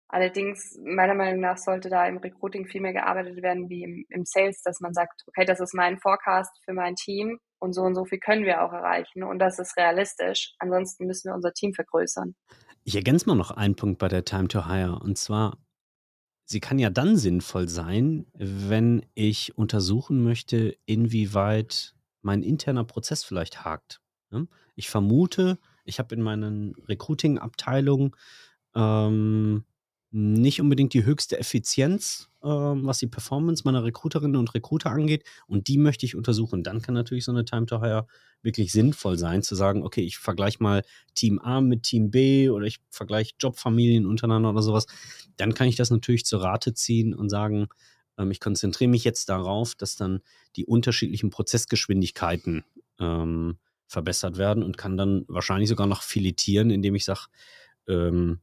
[0.09, 4.25] Allerdings, meiner Meinung nach, sollte da im Recruiting viel mehr gearbeitet werden wie im, im,
[4.25, 7.93] Sales, dass man sagt, okay, das ist mein Forecast für mein Team und so und
[7.93, 10.53] so viel können wir auch erreichen und das ist realistisch.
[10.59, 12.35] Ansonsten müssen wir unser Team vergrößern.
[12.85, 15.57] Ich ergänze mal noch einen Punkt bei der Time to Hire und zwar,
[16.45, 23.65] sie kann ja dann sinnvoll sein, wenn ich untersuchen möchte, inwieweit mein interner Prozess vielleicht
[23.65, 24.01] hakt.
[24.29, 24.47] Ne?
[24.75, 28.15] Ich vermute, ich habe in meinen Recruiting-Abteilungen
[28.73, 29.65] ähm,
[30.11, 35.25] nicht unbedingt die höchste Effizienz, äh, was die Performance meiner Recruiterinnen und Recruiter angeht.
[35.47, 36.63] Und die möchte ich untersuchen.
[36.63, 38.07] Dann kann natürlich so eine Time to Hire
[38.41, 42.65] wirklich sinnvoll sein, zu sagen, okay, ich vergleiche mal Team A mit Team B oder
[42.65, 44.85] ich vergleiche Jobfamilien untereinander oder sowas.
[45.35, 47.67] Dann kann ich das natürlich zur Rate ziehen und sagen,
[48.17, 50.21] ähm, ich konzentriere mich jetzt darauf, dass dann
[50.55, 52.63] die unterschiedlichen Prozessgeschwindigkeiten
[52.99, 57.27] ähm, verbessert werden und kann dann wahrscheinlich sogar noch filetieren, indem ich sage,
[57.87, 58.39] ähm,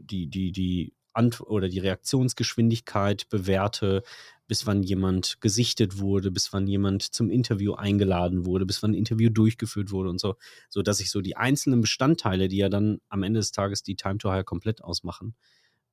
[0.00, 4.02] die, die, die Ant oder die Reaktionsgeschwindigkeit bewerte,
[4.46, 8.98] bis wann jemand gesichtet wurde, bis wann jemand zum Interview eingeladen wurde, bis wann ein
[8.98, 10.36] Interview durchgeführt wurde und so,
[10.70, 13.96] so dass ich so die einzelnen Bestandteile, die ja dann am Ende des Tages die
[13.96, 15.34] Time to Hire komplett ausmachen,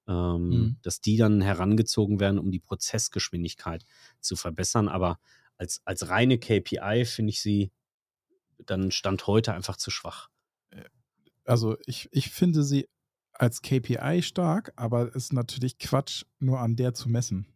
[0.08, 0.75] ähm, mhm.
[0.84, 3.86] dass die dann herangezogen werden, um die Prozessgeschwindigkeit
[4.21, 4.88] zu verbessern.
[4.88, 5.19] Aber
[5.58, 7.71] als, als reine KPI finde ich sie
[8.60, 10.29] dann Stand heute einfach zu schwach.
[11.45, 12.88] Also ich, ich finde sie
[13.39, 17.48] als KPI stark, aber ist natürlich Quatsch, nur an der zu messen.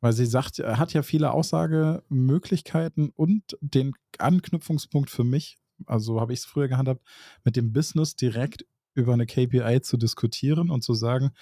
[0.00, 6.32] Weil sie sagt, er hat ja viele Aussagemöglichkeiten und den Anknüpfungspunkt für mich, also habe
[6.32, 7.02] ich es früher gehandhabt,
[7.42, 11.32] mit dem Business direkt über eine KPI zu diskutieren und zu sagen,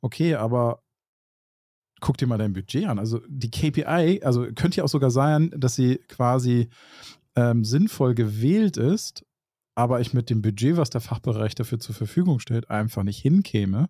[0.00, 0.82] okay, aber
[2.00, 2.98] guck dir mal dein Budget an.
[2.98, 6.68] Also die KPI, also könnte ja auch sogar sein, dass sie quasi
[7.34, 9.24] ähm, sinnvoll gewählt ist,
[9.74, 13.88] aber ich mit dem Budget, was der Fachbereich dafür zur Verfügung stellt, einfach nicht hinkäme.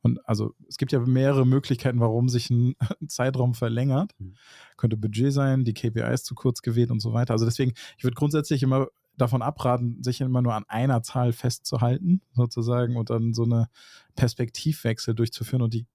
[0.00, 2.74] Und also es gibt ja mehrere Möglichkeiten, warum sich ein
[3.08, 4.12] Zeitraum verlängert.
[4.18, 4.34] Mhm.
[4.76, 7.32] Könnte Budget sein, die KPI ist zu kurz gewählt und so weiter.
[7.32, 12.22] Also deswegen, ich würde grundsätzlich immer davon abraten, sich immer nur an einer Zahl festzuhalten,
[12.32, 13.68] sozusagen, und dann so eine
[14.14, 15.62] Perspektivwechsel durchzuführen.
[15.62, 15.86] Und die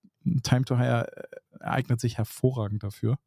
[0.44, 3.18] Time to Hire äh, eignet sich hervorragend dafür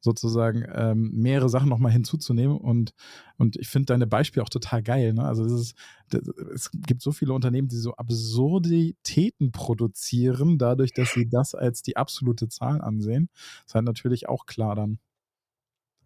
[0.00, 2.56] sozusagen ähm, mehrere Sachen nochmal hinzuzunehmen.
[2.56, 2.94] Und,
[3.36, 5.12] und ich finde deine Beispiele auch total geil.
[5.12, 5.24] Ne?
[5.24, 5.74] Also ist,
[6.08, 6.22] das,
[6.54, 11.96] es gibt so viele Unternehmen, die so Absurditäten produzieren, dadurch, dass sie das als die
[11.96, 13.28] absolute Zahl ansehen.
[13.34, 14.98] Das ist halt natürlich auch klar dann.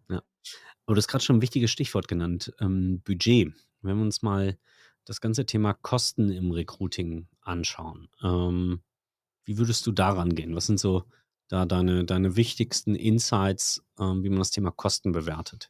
[0.09, 0.21] Ja.
[0.85, 3.53] Aber du hast gerade schon ein wichtiges Stichwort genannt, ähm, Budget.
[3.81, 4.57] Wenn wir uns mal
[5.05, 8.81] das ganze Thema Kosten im Recruiting anschauen, ähm,
[9.45, 10.55] wie würdest du daran gehen?
[10.55, 11.05] Was sind so
[11.49, 15.69] da deine, deine wichtigsten Insights, ähm, wie man das Thema Kosten bewertet?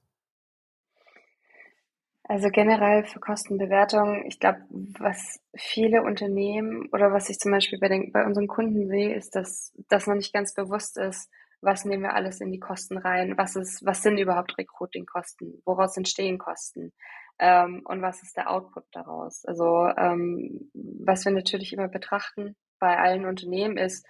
[2.28, 4.60] Also generell für Kostenbewertung, ich glaube,
[5.00, 9.36] was viele Unternehmen oder was ich zum Beispiel bei, den, bei unseren Kunden sehe, ist,
[9.36, 11.30] dass das noch nicht ganz bewusst ist,
[11.62, 15.98] was nehmen wir alles in die Kosten rein, was ist, was sind überhaupt Recruiting-Kosten, woraus
[15.98, 16.94] entstehen Kosten
[17.38, 19.46] ähm, und was ist der Output daraus.
[19.46, 24.04] Also ähm, was wir natürlich immer betrachten bei allen Unternehmen ist,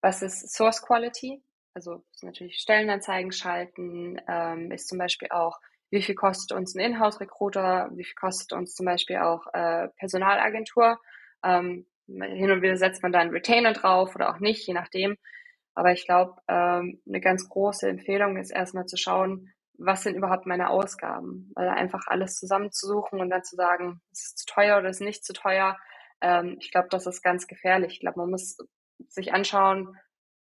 [0.00, 1.42] was ist Source Quality,
[1.74, 5.58] also natürlich Stellenanzeigen schalten, ähm, ist zum Beispiel auch
[5.90, 10.98] wie viel kostet uns ein Inhouse-Recruiter, wie viel kostet uns zum Beispiel auch äh, Personalagentur.
[11.44, 15.16] Ähm, hin und wieder setzt man da einen Retainer drauf oder auch nicht, je nachdem.
[15.74, 20.46] Aber ich glaube, ähm, eine ganz große Empfehlung ist erstmal zu schauen, was sind überhaupt
[20.46, 21.52] meine Ausgaben?
[21.54, 25.06] Weil einfach alles zusammenzusuchen und dann zu sagen, ist es zu teuer oder ist es
[25.06, 25.76] nicht zu teuer,
[26.20, 27.94] ähm, ich glaube, das ist ganz gefährlich.
[27.94, 28.56] Ich glaube, man muss
[29.08, 29.96] sich anschauen,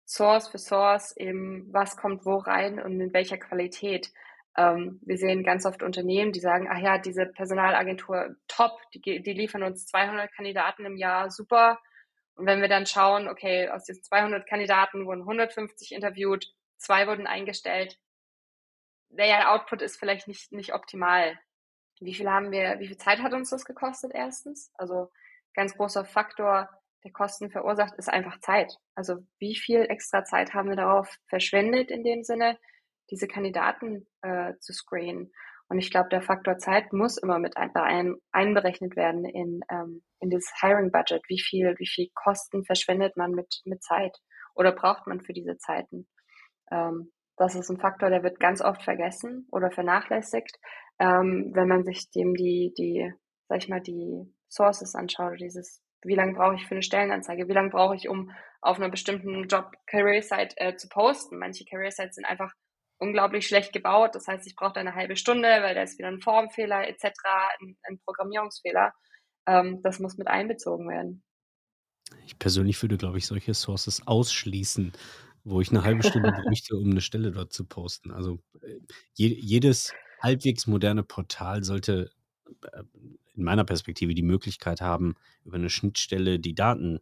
[0.06, 4.12] Source für Source, eben was kommt wo rein und in welcher Qualität.
[4.56, 9.34] Ähm, wir sehen ganz oft Unternehmen, die sagen, ach ja, diese Personalagentur top, die, die
[9.34, 11.80] liefern uns 200 Kandidaten im Jahr, super.
[12.36, 17.28] Und wenn wir dann schauen, okay, aus diesen 200 Kandidaten wurden 150 interviewt, zwei wurden
[17.28, 17.98] eingestellt,
[19.10, 21.38] der Output ist vielleicht nicht, nicht optimal.
[22.00, 24.72] Wie viel haben wir, wie viel Zeit hat uns das gekostet erstens?
[24.76, 25.12] Also
[25.54, 26.70] ganz großer Faktor,
[27.04, 28.78] der Kosten verursacht, ist einfach Zeit.
[28.96, 32.58] Also wie viel extra Zeit haben wir darauf verschwendet in dem Sinne,
[33.10, 35.32] diese Kandidaten äh, zu screenen.
[35.70, 40.04] Und ich glaube, der Faktor Zeit muss immer mit ein, ein, einberechnet werden in, ähm,
[40.20, 41.22] in das Hiring Budget.
[41.28, 44.18] Wie viel, wie viel Kosten verschwendet man mit, mit Zeit
[44.56, 46.08] oder braucht man für diese Zeiten?
[46.72, 50.58] Ähm, das ist ein Faktor, der wird ganz oft vergessen oder vernachlässigt,
[51.00, 53.12] ähm, wenn man sich dem die, die,
[53.48, 57.54] sag ich mal, die Sources anschaut, dieses, wie lange brauche ich für eine Stellenanzeige, wie
[57.54, 61.38] lange brauche ich, um auf einer bestimmten Job-Career-Site äh, zu posten.
[61.38, 62.54] Manche Career-Sites sind einfach
[62.98, 64.16] unglaublich schlecht gebaut.
[64.16, 67.12] Das heißt, ich brauche eine halbe Stunde, weil da ist wieder ein Formfehler etc.,
[67.60, 68.94] ein, ein Programmierungsfehler.
[69.48, 71.24] Ähm, das muss mit einbezogen werden.
[72.26, 74.94] Ich persönlich würde, glaube ich, solche Sources ausschließen,
[75.44, 78.12] wo ich eine halbe Stunde bräuchte, um eine Stelle dort zu posten.
[78.12, 78.80] Also äh,
[79.14, 82.12] je, jedes halbwegs moderne Portal sollte
[83.36, 87.00] in meiner Perspektive die Möglichkeit haben, über eine Schnittstelle die Daten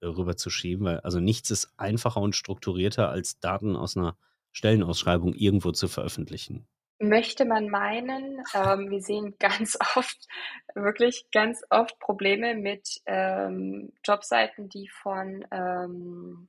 [0.00, 4.16] äh, rüberzuschieben, weil also nichts ist einfacher und strukturierter als Daten aus einer
[4.52, 6.66] Stellenausschreibung irgendwo zu veröffentlichen.
[6.98, 10.26] Möchte man meinen, ähm, wir sehen ganz oft,
[10.74, 16.48] wirklich ganz oft Probleme mit ähm, Jobseiten, die von, ähm,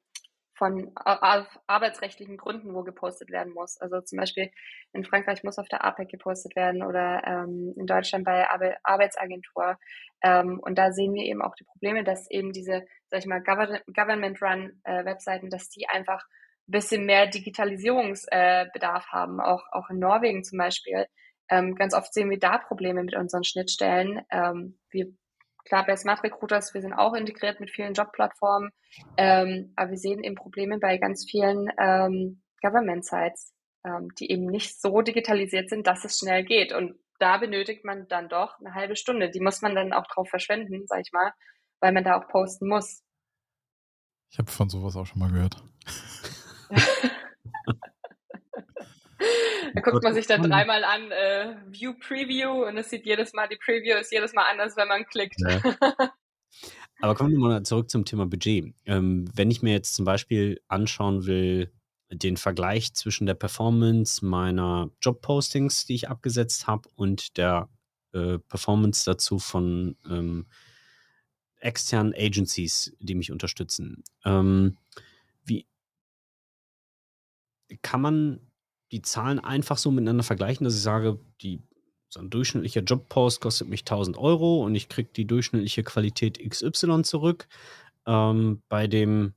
[0.62, 3.82] von auf arbeitsrechtlichen Gründen wo gepostet werden muss.
[3.82, 4.52] Also zum Beispiel
[4.94, 9.80] in Frankreich muss auf der APEC gepostet werden oder ähm, in Deutschland bei Ar Arbeitsagentur.
[10.22, 13.42] Ähm, und da sehen wir eben auch die Probleme, dass eben diese, sag ich mal,
[13.42, 16.24] Government-Run-Webseiten, äh, dass die einfach
[16.68, 21.08] bisschen mehr Digitalisierungsbedarf äh, haben, auch, auch in Norwegen zum Beispiel.
[21.50, 24.22] Ähm, ganz oft sehen wir da Probleme mit unseren Schnittstellen.
[24.30, 25.08] Ähm, wir,
[25.66, 28.72] klar, bei Smart Recruiters, wir sind auch integriert mit vielen Jobplattformen,
[29.18, 33.54] ähm, aber wir sehen eben Probleme bei ganz vielen ähm, Government-Sites,
[33.86, 36.74] ähm, die eben nicht so digitalisiert sind, dass es schnell geht.
[36.74, 39.30] Und da benötigt man dann doch eine halbe Stunde.
[39.30, 41.34] Die muss man dann auch drauf verschwenden, sag ich mal,
[41.80, 43.04] weil man da auch posten muss.
[44.32, 45.64] Ich habe von sowas auch schon mal gehört.
[49.74, 53.48] da guckt man sich dann dreimal an, äh, View Preview und es sieht jedes Mal,
[53.48, 55.40] die Preview ist jedes Mal anders, wenn man klickt.
[55.40, 55.62] Ja.
[57.02, 58.76] Aber kommen wir mal zurück zum Thema Budget.
[58.86, 61.72] Ähm, wenn ich mir jetzt zum Beispiel anschauen will,
[62.12, 67.70] den Vergleich zwischen der Performance meiner Jobpostings, die ich abgesetzt habe, und der
[68.14, 70.46] äh, Performance dazu von ähm,
[71.62, 74.04] externen Agencies, die mich unterstützen.
[74.26, 74.78] Ähm,
[75.44, 75.68] wie,
[77.82, 78.51] kann man
[78.92, 81.62] die Zahlen einfach so miteinander vergleichen, dass ich sage, die,
[82.10, 87.04] so ein durchschnittlicher Jobpost kostet mich 1000 Euro und ich kriege die durchschnittliche Qualität XY
[87.04, 87.48] zurück.
[88.06, 89.34] Ähm, bei dem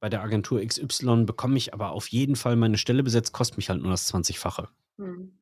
[0.00, 3.70] bei der Agentur XY bekomme ich aber auf jeden Fall meine Stelle besetzt, kostet mich
[3.70, 4.68] halt nur das 20-fache.
[4.98, 5.38] Hm.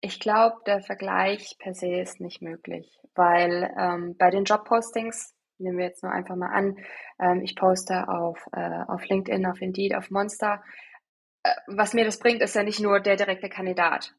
[0.00, 5.76] Ich glaube, der Vergleich per se ist nicht möglich, weil ähm, bei den Jobpostings, nehmen
[5.76, 6.78] wir jetzt nur einfach mal an,
[7.18, 10.62] ähm, ich poste auf, äh, auf LinkedIn, auf Indeed, auf Monster,
[11.66, 14.14] was mir das bringt, ist ja nicht nur der direkte Kandidat,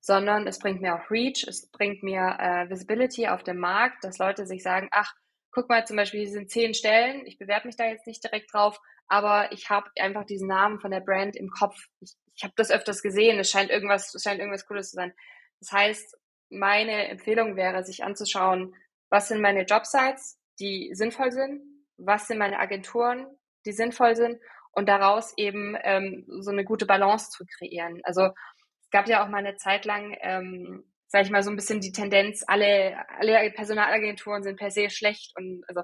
[0.00, 4.18] sondern es bringt mir auch Reach, es bringt mir äh, Visibility auf dem Markt, dass
[4.18, 5.14] Leute sich sagen, ach,
[5.52, 8.52] guck mal, zum Beispiel, hier sind zehn Stellen, ich bewerbe mich da jetzt nicht direkt
[8.52, 11.76] drauf, aber ich habe einfach diesen Namen von der Brand im Kopf.
[12.00, 15.14] Ich, ich habe das öfters gesehen, es scheint irgendwas, es scheint irgendwas Cooles zu sein.
[15.60, 16.18] Das heißt,
[16.50, 18.74] meine Empfehlung wäre, sich anzuschauen,
[19.10, 21.62] was sind meine Jobsites, die sinnvoll sind,
[21.96, 23.26] was sind meine Agenturen,
[23.64, 24.40] die sinnvoll sind
[24.74, 28.00] und daraus eben ähm, so eine gute Balance zu kreieren.
[28.04, 31.56] Also es gab ja auch mal eine Zeit lang, ähm, sage ich mal, so ein
[31.56, 35.80] bisschen die Tendenz, alle, alle Personalagenturen sind per se schlecht und also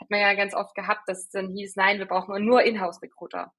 [0.00, 3.52] hat man ja ganz oft gehabt, dass dann hieß, nein, wir brauchen nur Inhouse-Recruiter.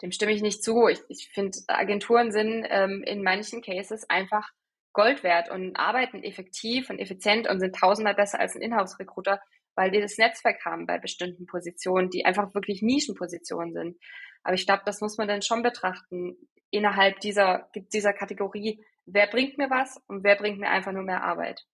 [0.00, 0.88] Dem stimme ich nicht zu.
[0.88, 4.48] Ich, ich finde, Agenturen sind ähm, in manchen Cases einfach
[4.92, 9.40] Gold wert und arbeiten effektiv und effizient und sind tausendmal besser als ein Inhouse-Recruiter,
[9.74, 13.96] weil die das Netzwerk haben bei bestimmten Positionen, die einfach wirklich Nischenpositionen sind.
[14.42, 16.36] Aber ich glaube, das muss man dann schon betrachten
[16.70, 21.22] innerhalb dieser, dieser Kategorie, wer bringt mir was und wer bringt mir einfach nur mehr
[21.22, 21.66] Arbeit.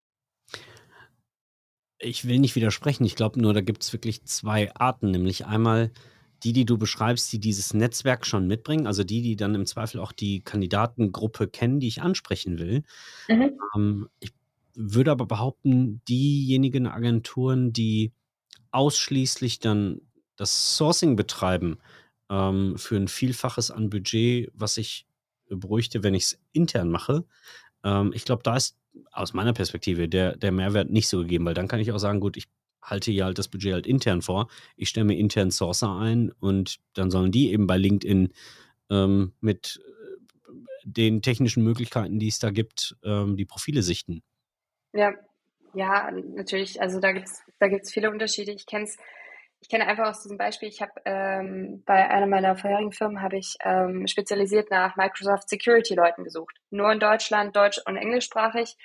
[1.98, 3.04] Ich will nicht widersprechen.
[3.04, 5.90] Ich glaube nur, da gibt es wirklich zwei Arten, nämlich einmal
[6.44, 10.00] die, die du beschreibst, die dieses Netzwerk schon mitbringen, also die, die dann im Zweifel
[10.00, 12.84] auch die Kandidatengruppe kennen, die ich ansprechen will.
[13.28, 13.58] Mhm.
[13.74, 14.32] Ähm, ich
[14.78, 18.12] würde aber behaupten, diejenigen Agenturen, die
[18.70, 20.00] ausschließlich dann
[20.36, 21.78] das Sourcing betreiben
[22.30, 25.06] ähm, für ein Vielfaches an Budget, was ich
[25.50, 27.24] bräuchte, wenn ich es intern mache,
[27.84, 28.76] ähm, ich glaube, da ist
[29.12, 32.20] aus meiner Perspektive der, der Mehrwert nicht so gegeben, weil dann kann ich auch sagen,
[32.20, 32.46] gut, ich
[32.82, 34.48] halte hier halt das Budget halt intern vor.
[34.76, 38.32] Ich stelle mir intern Sourcer ein und dann sollen die eben bei LinkedIn
[38.90, 40.52] ähm, mit äh,
[40.84, 44.22] den technischen Möglichkeiten, die es da gibt, ähm, die Profile sichten.
[44.92, 45.12] Ja,
[45.74, 46.80] ja, natürlich.
[46.80, 48.52] Also da gibt es da gibt's viele Unterschiede.
[48.52, 48.88] Ich kenne
[49.60, 53.38] ich kenne einfach aus diesem Beispiel, ich habe ähm, bei einer meiner vorherigen Firmen habe
[53.38, 56.56] ich ähm, spezialisiert nach Microsoft Security Leuten gesucht.
[56.70, 58.76] Nur in Deutschland, deutsch und englischsprachig.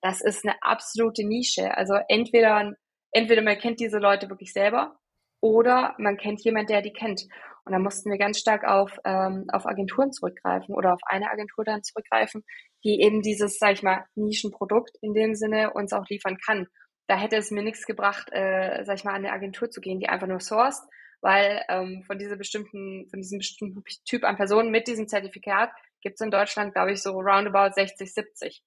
[0.00, 1.76] Das ist eine absolute Nische.
[1.76, 2.72] Also entweder,
[3.12, 4.96] entweder man kennt diese Leute wirklich selber
[5.40, 7.28] oder man kennt jemanden, der die kennt.
[7.64, 11.64] Und da mussten wir ganz stark auf, ähm, auf Agenturen zurückgreifen oder auf eine Agentur
[11.64, 12.44] dann zurückgreifen,
[12.84, 16.66] die eben dieses, sag ich mal, Nischenprodukt in dem Sinne uns auch liefern kann
[17.12, 20.00] da hätte es mir nichts gebracht, äh, sag ich mal, an eine Agentur zu gehen,
[20.00, 20.82] die einfach nur sourced,
[21.20, 26.14] weil ähm, von dieser bestimmten, von diesem bestimmten Typ an Personen mit diesem Zertifikat gibt
[26.14, 28.62] es in Deutschland, glaube ich, so roundabout 60, 70.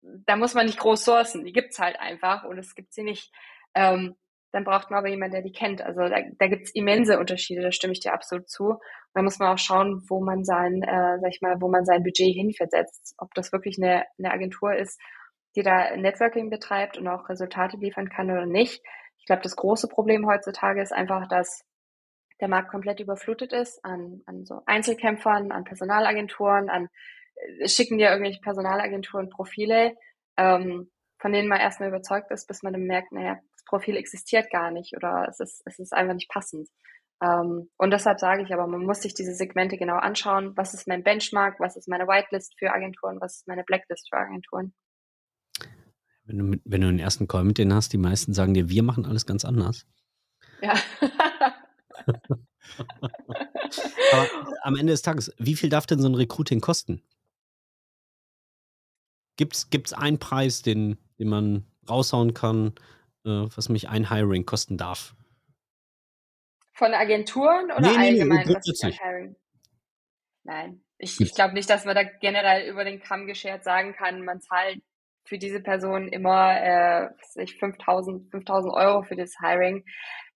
[0.00, 3.32] Da muss man nicht groß sourcen, die gibt's halt einfach und es gibt sie nicht.
[3.74, 4.14] Ähm,
[4.52, 5.82] dann braucht man aber jemanden, der die kennt.
[5.82, 8.78] Also da, da gibt es immense Unterschiede, da stimme ich dir absolut zu.
[9.14, 12.02] Da muss man auch schauen, wo man sein, äh, sag ich mal, wo man sein
[12.02, 13.14] Budget hinversetzt.
[13.18, 15.00] Ob das wirklich eine, eine Agentur ist
[15.54, 18.82] die da Networking betreibt und auch Resultate liefern kann oder nicht.
[19.18, 21.64] Ich glaube, das große Problem heutzutage ist einfach, dass
[22.40, 26.88] der Markt komplett überflutet ist an, an so Einzelkämpfern, an Personalagenturen, an
[27.60, 29.94] äh, schicken dir irgendwelche Personalagenturen Profile,
[30.36, 34.50] ähm, von denen man erstmal überzeugt ist, bis man dann merkt, naja, das Profil existiert
[34.50, 36.68] gar nicht oder es ist, es ist einfach nicht passend.
[37.22, 40.56] Ähm, und deshalb sage ich aber, man muss sich diese Segmente genau anschauen.
[40.56, 41.60] Was ist mein Benchmark?
[41.60, 43.20] Was ist meine Whitelist für Agenturen?
[43.20, 44.74] Was ist meine Blacklist für Agenturen?
[46.24, 48.68] Wenn du, mit, wenn du den ersten Call mit denen hast, die meisten sagen dir,
[48.68, 49.86] wir machen alles ganz anders.
[50.60, 50.74] Ja.
[54.12, 54.28] Aber
[54.62, 57.02] am Ende des Tages, wie viel darf denn so ein Recruiting kosten?
[59.36, 62.74] Gibt es einen Preis, den, den man raushauen kann,
[63.24, 65.14] was mich ein Hiring kosten darf?
[66.72, 69.36] Von Agenturen oder nee, nee, allgemein, nee, was ich ein Hiring?
[70.44, 74.24] Nein, ich, ich glaube nicht, dass man da generell über den Kamm geschert sagen kann,
[74.24, 74.82] man zahlt
[75.24, 77.10] für diese Person immer äh,
[77.58, 79.84] 5000, 5000 Euro für das Hiring.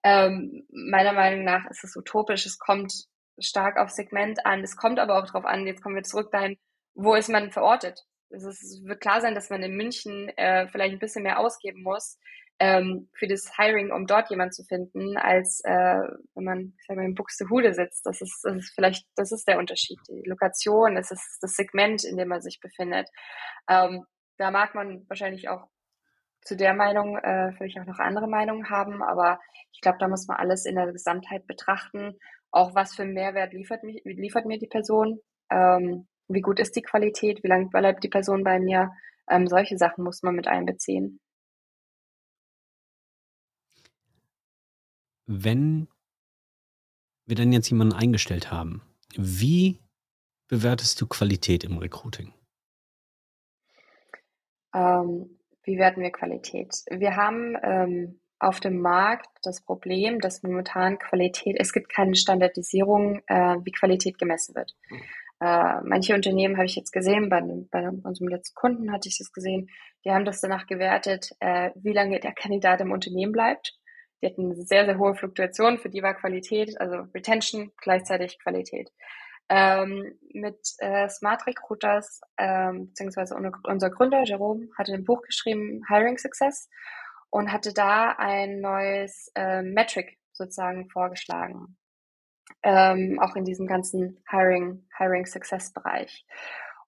[0.05, 2.47] Ähm, meiner Meinung nach ist es utopisch.
[2.47, 2.93] Es kommt
[3.39, 4.63] stark auf Segment an.
[4.63, 6.57] Es kommt aber auch darauf an, jetzt kommen wir zurück dahin,
[6.95, 8.01] wo ist man verortet?
[8.31, 11.41] Es, ist, es wird klar sein, dass man in München äh, vielleicht ein bisschen mehr
[11.41, 12.19] ausgeben muss
[12.59, 16.01] ähm, für das Hiring, um dort jemanden zu finden, als äh,
[16.35, 18.07] wenn man ich sag mal, in Buxtehude sitzt.
[18.07, 19.99] Das ist, das ist vielleicht, das ist der Unterschied.
[20.09, 23.09] Die Lokation, das ist das Segment, in dem man sich befindet.
[23.69, 24.05] Ähm,
[24.39, 25.69] da mag man wahrscheinlich auch
[26.43, 29.41] zu der Meinung äh, vielleicht auch noch andere Meinungen haben, aber
[29.73, 32.17] ich glaube, da muss man alles in der Gesamtheit betrachten.
[32.53, 36.77] Auch was für einen Mehrwert liefert, mich, liefert mir die Person, ähm, wie gut ist
[36.77, 38.93] die Qualität, wie lange bleibt die Person bei mir.
[39.29, 41.21] Ähm, solche Sachen muss man mit einbeziehen.
[45.27, 45.89] Wenn
[47.27, 48.83] wir dann jetzt jemanden eingestellt haben,
[49.17, 49.81] wie
[50.49, 52.33] bewertest du Qualität im Recruiting?
[54.75, 56.85] Ähm, wie werten wir Qualität?
[56.91, 63.23] Wir haben ähm, auf dem Markt das Problem, dass momentan Qualität, es gibt keine Standardisierung,
[63.27, 64.77] äh, wie Qualität gemessen wird.
[65.41, 69.33] Äh, manche Unternehmen habe ich jetzt gesehen, bei, bei, unserem letzten Kunden hatte ich das
[69.33, 69.69] gesehen,
[70.05, 73.77] die haben das danach gewertet, äh, wie lange der Kandidat im Unternehmen bleibt.
[74.23, 78.91] Die hatten sehr, sehr hohe Fluktuationen, für die war Qualität, also Retention gleichzeitig Qualität
[79.49, 86.19] ähm, mit äh, Smart Recruiters, ähm, beziehungsweise unser Gründer Jerome hatte ein Buch geschrieben, Hiring
[86.19, 86.69] Success,
[87.31, 91.77] und hatte da ein neues äh, Metric sozusagen vorgeschlagen.
[92.63, 96.25] Ähm, auch in diesem ganzen Hiring, Hiring Success Bereich.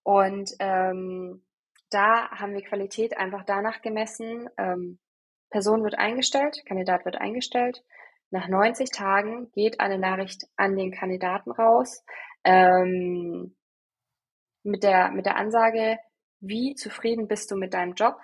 [0.02, 1.44] Und ähm,
[1.90, 4.48] da haben wir Qualität einfach danach gemessen.
[4.56, 4.98] Ähm,
[5.50, 7.82] Person wird eingestellt, Kandidat wird eingestellt.
[8.30, 12.04] Nach 90 Tagen geht eine Nachricht an den Kandidaten raus
[12.44, 13.56] ähm,
[14.62, 15.98] mit, der, mit der Ansage,
[16.40, 18.16] wie zufrieden bist du mit deinem Job?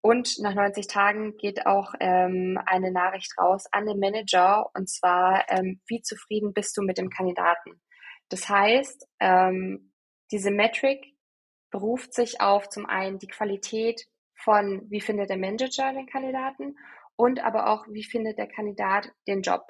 [0.00, 5.50] Und nach 90 Tagen geht auch ähm, eine Nachricht raus an den Manager und zwar,
[5.50, 7.80] ähm, wie zufrieden bist du mit dem Kandidaten?
[8.28, 9.92] Das heißt, ähm,
[10.30, 11.06] diese Metric
[11.70, 14.06] beruft sich auf zum einen die Qualität
[14.36, 16.76] von, wie findet der Manager den Kandidaten
[17.16, 19.62] und aber auch, wie findet der Kandidat den Job.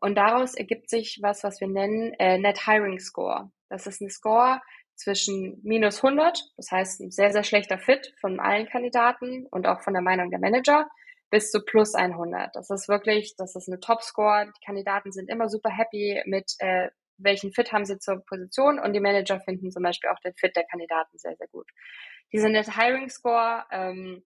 [0.00, 3.50] Und daraus ergibt sich was, was wir nennen äh, Net Hiring Score.
[3.68, 4.60] Das ist ein Score
[4.96, 9.80] zwischen minus 100, das heißt ein sehr, sehr schlechter Fit von allen Kandidaten und auch
[9.82, 10.88] von der Meinung der Manager,
[11.30, 12.54] bis zu plus 100.
[12.54, 14.46] Das ist wirklich, das ist eine Top-Score.
[14.46, 18.92] Die Kandidaten sind immer super happy mit, äh, welchen Fit haben sie zur Position und
[18.92, 21.68] die Manager finden zum Beispiel auch den Fit der Kandidaten sehr, sehr gut.
[22.34, 24.24] Diese Net Hiring Score ähm,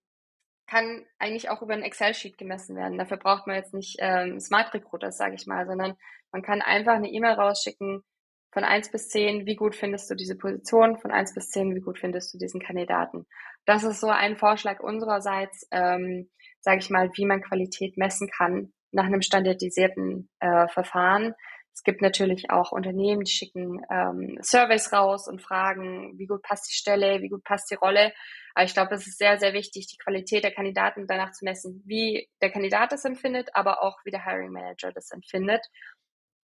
[0.67, 2.97] kann eigentlich auch über ein Excel-Sheet gemessen werden.
[2.97, 5.95] Dafür braucht man jetzt nicht ähm, Smart Recruiters, sage ich mal, sondern
[6.33, 8.03] man kann einfach eine E-Mail rausschicken
[8.51, 11.81] von eins bis zehn, wie gut findest du diese Position, von eins bis zehn, wie
[11.81, 13.27] gut findest du diesen Kandidaten.
[13.67, 16.31] Das ist so ein Vorschlag unsererseits, ähm,
[16.61, 21.35] sage ich mal, wie man Qualität messen kann nach einem standardisierten äh, Verfahren.
[21.75, 26.69] Es gibt natürlich auch Unternehmen, die schicken ähm, Surveys raus und fragen, wie gut passt
[26.71, 28.13] die Stelle, wie gut passt die Rolle.
[28.55, 31.83] Aber ich glaube, es ist sehr, sehr wichtig, die Qualität der Kandidaten danach zu messen,
[31.87, 35.65] wie der Kandidat das empfindet, aber auch wie der Hiring Manager das empfindet.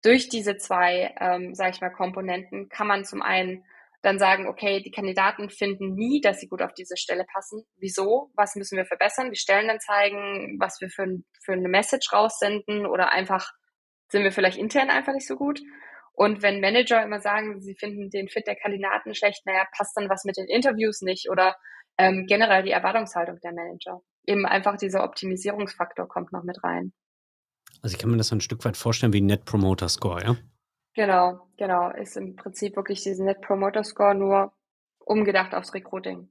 [0.02, 3.64] Durch diese zwei, ähm, sage ich mal, Komponenten kann man zum einen
[4.02, 7.64] dann sagen, okay, die Kandidaten finden nie, dass sie gut auf diese Stelle passen.
[7.76, 8.30] Wieso?
[8.34, 9.30] Was müssen wir verbessern?
[9.30, 11.06] Die Stellen dann zeigen, was wir für,
[11.42, 13.52] für eine Message raussenden oder einfach
[14.12, 15.60] sind wir vielleicht intern einfach nicht so gut.
[16.12, 20.08] Und wenn Manager immer sagen, sie finden den Fit der Kandidaten schlecht, naja, passt dann
[20.08, 21.56] was mit den Interviews nicht oder
[21.98, 24.02] ähm, generell die Erwartungshaltung der Manager.
[24.26, 26.92] Eben einfach dieser Optimisierungsfaktor kommt noch mit rein.
[27.80, 30.36] Also ich kann mir das ein Stück weit vorstellen wie Net Promoter Score, ja?
[30.94, 31.90] Genau, genau.
[31.90, 34.52] Ist im Prinzip wirklich diesen Net Promoter Score nur
[34.98, 36.30] umgedacht aufs Recruiting.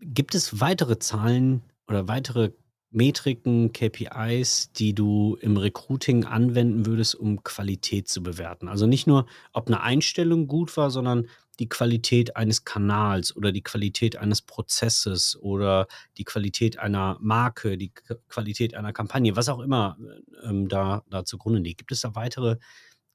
[0.00, 2.52] Gibt es weitere Zahlen oder weitere
[2.90, 8.68] Metriken, KPIs, die du im Recruiting anwenden würdest, um Qualität zu bewerten?
[8.68, 11.28] Also nicht nur, ob eine Einstellung gut war, sondern
[11.58, 15.86] die Qualität eines Kanals oder die Qualität eines Prozesses oder
[16.16, 17.92] die Qualität einer Marke, die
[18.28, 19.98] Qualität einer Kampagne, was auch immer
[20.44, 21.78] ähm, da, da zugrunde liegt.
[21.78, 22.56] Gibt es da weitere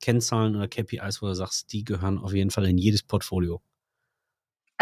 [0.02, 3.62] Kennzahlen oder KPIs, wo du sagst, die gehören auf jeden Fall in jedes Portfolio?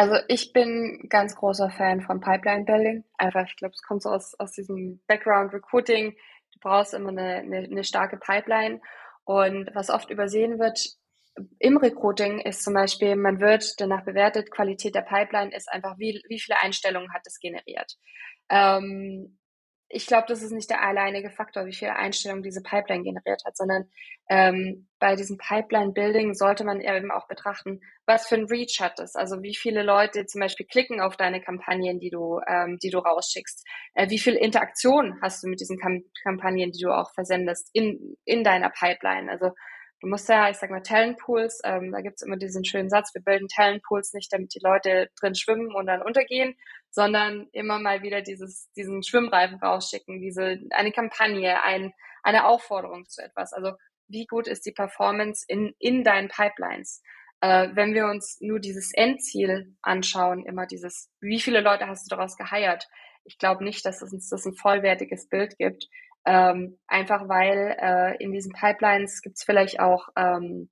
[0.01, 3.03] Also ich bin ganz großer Fan von Pipeline Building.
[3.19, 6.15] Einfach, ich glaube, es kommt so aus, aus diesem Background Recruiting.
[6.53, 8.81] Du brauchst immer eine, eine, eine starke Pipeline.
[9.25, 10.79] Und was oft übersehen wird
[11.59, 16.19] im Recruiting ist zum Beispiel, man wird danach bewertet, Qualität der Pipeline ist einfach, wie,
[16.27, 17.95] wie viele Einstellungen hat es generiert.
[18.49, 19.37] Ähm,
[19.93, 23.57] ich glaube, das ist nicht der alleinige Faktor, wie viele Einstellungen diese Pipeline generiert hat,
[23.57, 23.89] sondern
[24.29, 29.15] ähm, bei diesem Pipeline-Building sollte man eben auch betrachten, was für ein Reach hat es.
[29.15, 32.99] Also wie viele Leute zum Beispiel klicken auf deine Kampagnen, die du, ähm, die du
[32.99, 33.67] rausschickst.
[33.93, 38.15] Äh, wie viel Interaktion hast du mit diesen Kam Kampagnen, die du auch versendest in,
[38.23, 39.29] in deiner Pipeline?
[39.29, 39.51] Also
[40.01, 43.21] du musst ja, ich sag mal, Talentpools, ähm, da gibt's immer diesen schönen Satz, wir
[43.21, 46.55] bilden Talentpools nicht, damit die Leute drin schwimmen und dann untergehen,
[46.89, 51.93] sondern immer mal wieder dieses, diesen Schwimmreifen rausschicken, diese, eine Kampagne, ein,
[52.23, 53.53] eine Aufforderung zu etwas.
[53.53, 53.73] Also
[54.07, 57.01] wie gut ist die Performance in, in deinen Pipelines?
[57.39, 62.15] Äh, wenn wir uns nur dieses Endziel anschauen, immer dieses, wie viele Leute hast du
[62.15, 62.87] daraus geheiert?
[63.23, 65.87] Ich glaube nicht, dass es uns das ein vollwertiges Bild gibt.
[66.25, 70.69] Ähm, einfach weil äh, in diesen Pipelines gibt es vielleicht auch ähm,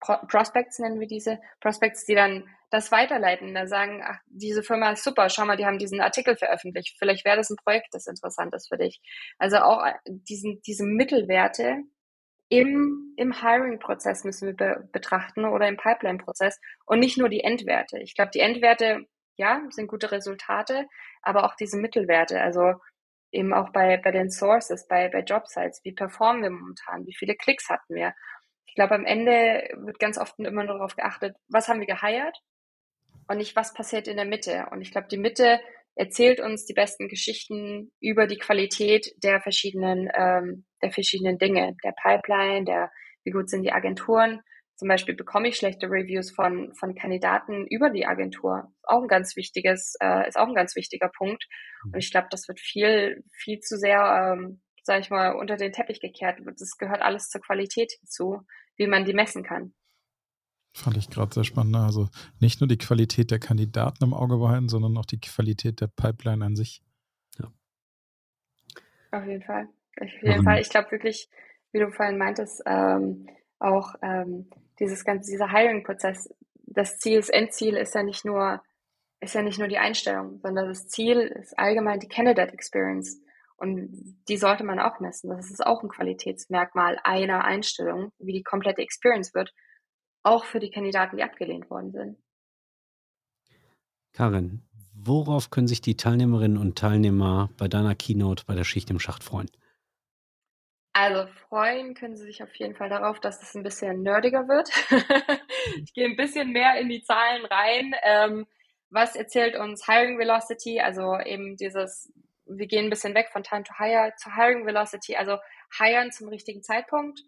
[0.00, 4.90] Pro Prospects, nennen wir diese, Prospects, die dann das weiterleiten, da sagen, ach, diese Firma
[4.90, 8.06] ist super, schau mal, die haben diesen Artikel veröffentlicht, vielleicht wäre das ein Projekt, das
[8.06, 9.00] interessant ist für dich.
[9.38, 11.78] Also auch äh, diesen, diese Mittelwerte
[12.48, 17.98] im, im Hiring-Prozess müssen wir be betrachten oder im Pipeline-Prozess und nicht nur die Endwerte.
[17.98, 19.06] Ich glaube, die Endwerte,
[19.36, 20.86] ja, sind gute Resultate,
[21.22, 22.74] aber auch diese Mittelwerte, also
[23.36, 27.36] eben auch bei, bei den Sources, bei, bei Jobsites, wie performen wir momentan, wie viele
[27.36, 28.14] Klicks hatten wir.
[28.66, 32.36] Ich glaube, am Ende wird ganz oft immer nur darauf geachtet, was haben wir geheiert
[33.28, 34.66] und nicht, was passiert in der Mitte.
[34.70, 35.60] Und ich glaube, die Mitte
[35.94, 41.92] erzählt uns die besten Geschichten über die Qualität der verschiedenen, ähm, der verschiedenen Dinge, der
[41.92, 42.90] Pipeline, der,
[43.24, 44.42] wie gut sind die Agenturen.
[44.76, 48.72] Zum Beispiel bekomme ich schlechte Reviews von, von Kandidaten über die Agentur.
[48.82, 51.46] Auch ein ganz wichtiges, äh, ist auch ein ganz wichtiger Punkt.
[51.84, 51.94] Mhm.
[51.94, 55.72] Und ich glaube, das wird viel, viel zu sehr, ähm, sage ich mal, unter den
[55.72, 56.40] Teppich gekehrt.
[56.44, 58.42] Das gehört alles zur Qualität hinzu,
[58.76, 59.72] wie man die messen kann.
[60.74, 61.72] Fand ich gerade sehr spannend.
[61.72, 61.82] Ne?
[61.82, 65.86] Also nicht nur die Qualität der Kandidaten im Auge behalten, sondern auch die Qualität der
[65.86, 66.82] Pipeline an sich.
[67.38, 67.50] Ja.
[69.10, 69.70] Auf jeden Fall.
[69.98, 70.44] Auf jeden mhm.
[70.44, 70.60] Fall.
[70.60, 71.30] Ich glaube wirklich,
[71.72, 73.26] wie du vorhin meintest, ähm,
[73.58, 76.28] auch ähm, dieses ganze, dieser Hiring-Prozess,
[76.64, 78.62] das Ziel, das Endziel ist ja nicht nur,
[79.20, 83.20] ist ja nicht nur die Einstellung, sondern das Ziel ist allgemein die Candidate Experience.
[83.56, 85.30] Und die sollte man auch messen.
[85.30, 89.52] Das ist auch ein Qualitätsmerkmal einer Einstellung, wie die komplette Experience wird
[90.26, 92.18] auch für die Kandidaten, die abgelehnt worden sind.
[94.12, 94.62] Karin,
[94.92, 99.22] worauf können sich die Teilnehmerinnen und Teilnehmer bei deiner Keynote bei der Schicht im Schacht
[99.22, 99.50] freuen?
[100.98, 104.70] Also freuen können sie sich auf jeden Fall darauf, dass es ein bisschen nerdiger wird.
[105.84, 107.94] ich gehe ein bisschen mehr in die Zahlen rein.
[108.02, 108.46] Ähm,
[108.88, 110.80] was erzählt uns Hiring Velocity?
[110.80, 112.10] Also eben dieses,
[112.46, 115.36] wir gehen ein bisschen weg von Time to Hire zu Hiring Velocity, also
[115.78, 117.20] hiren zum richtigen Zeitpunkt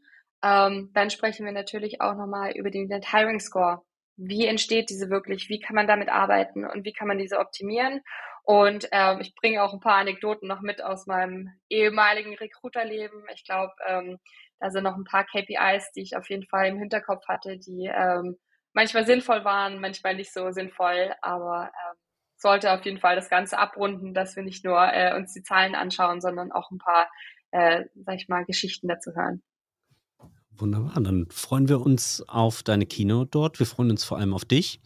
[0.43, 3.83] ähm, dann sprechen wir natürlich auch nochmal über den Net Hiring Score.
[4.17, 5.49] Wie entsteht diese wirklich?
[5.49, 8.01] Wie kann man damit arbeiten und wie kann man diese optimieren?
[8.49, 13.23] Und ähm, ich bringe auch ein paar Anekdoten noch mit aus meinem ehemaligen Recruiterleben.
[13.35, 14.19] Ich glaube, ähm,
[14.59, 17.91] da sind noch ein paar KPIs, die ich auf jeden Fall im Hinterkopf hatte, die
[17.95, 18.39] ähm,
[18.73, 21.99] manchmal sinnvoll waren, manchmal nicht so sinnvoll, aber ähm,
[22.39, 25.75] sollte auf jeden Fall das Ganze abrunden, dass wir nicht nur äh, uns die Zahlen
[25.75, 27.07] anschauen, sondern auch ein paar,
[27.51, 29.43] äh, sag ich mal, Geschichten dazu hören.
[30.53, 30.95] Wunderbar.
[31.03, 33.59] Dann freuen wir uns auf deine Keynote dort.
[33.59, 34.81] Wir freuen uns vor allem auf dich.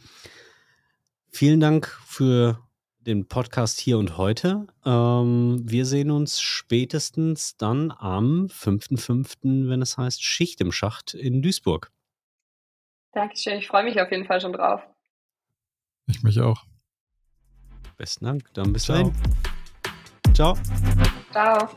[1.31, 2.59] Vielen Dank für
[3.07, 4.67] den Podcast hier und heute.
[4.85, 11.43] Ähm, wir sehen uns spätestens dann am 5.5., wenn es heißt Schicht im Schacht in
[11.43, 11.91] Duisburg.
[13.13, 13.59] Dankeschön.
[13.59, 14.83] Ich freue mich auf jeden Fall schon drauf.
[16.07, 16.65] Ich mich auch.
[17.97, 18.53] Besten Dank.
[18.55, 18.97] Dann bis Ciao.
[18.99, 19.15] dahin.
[20.35, 20.57] Ciao.
[21.31, 21.69] Ciao.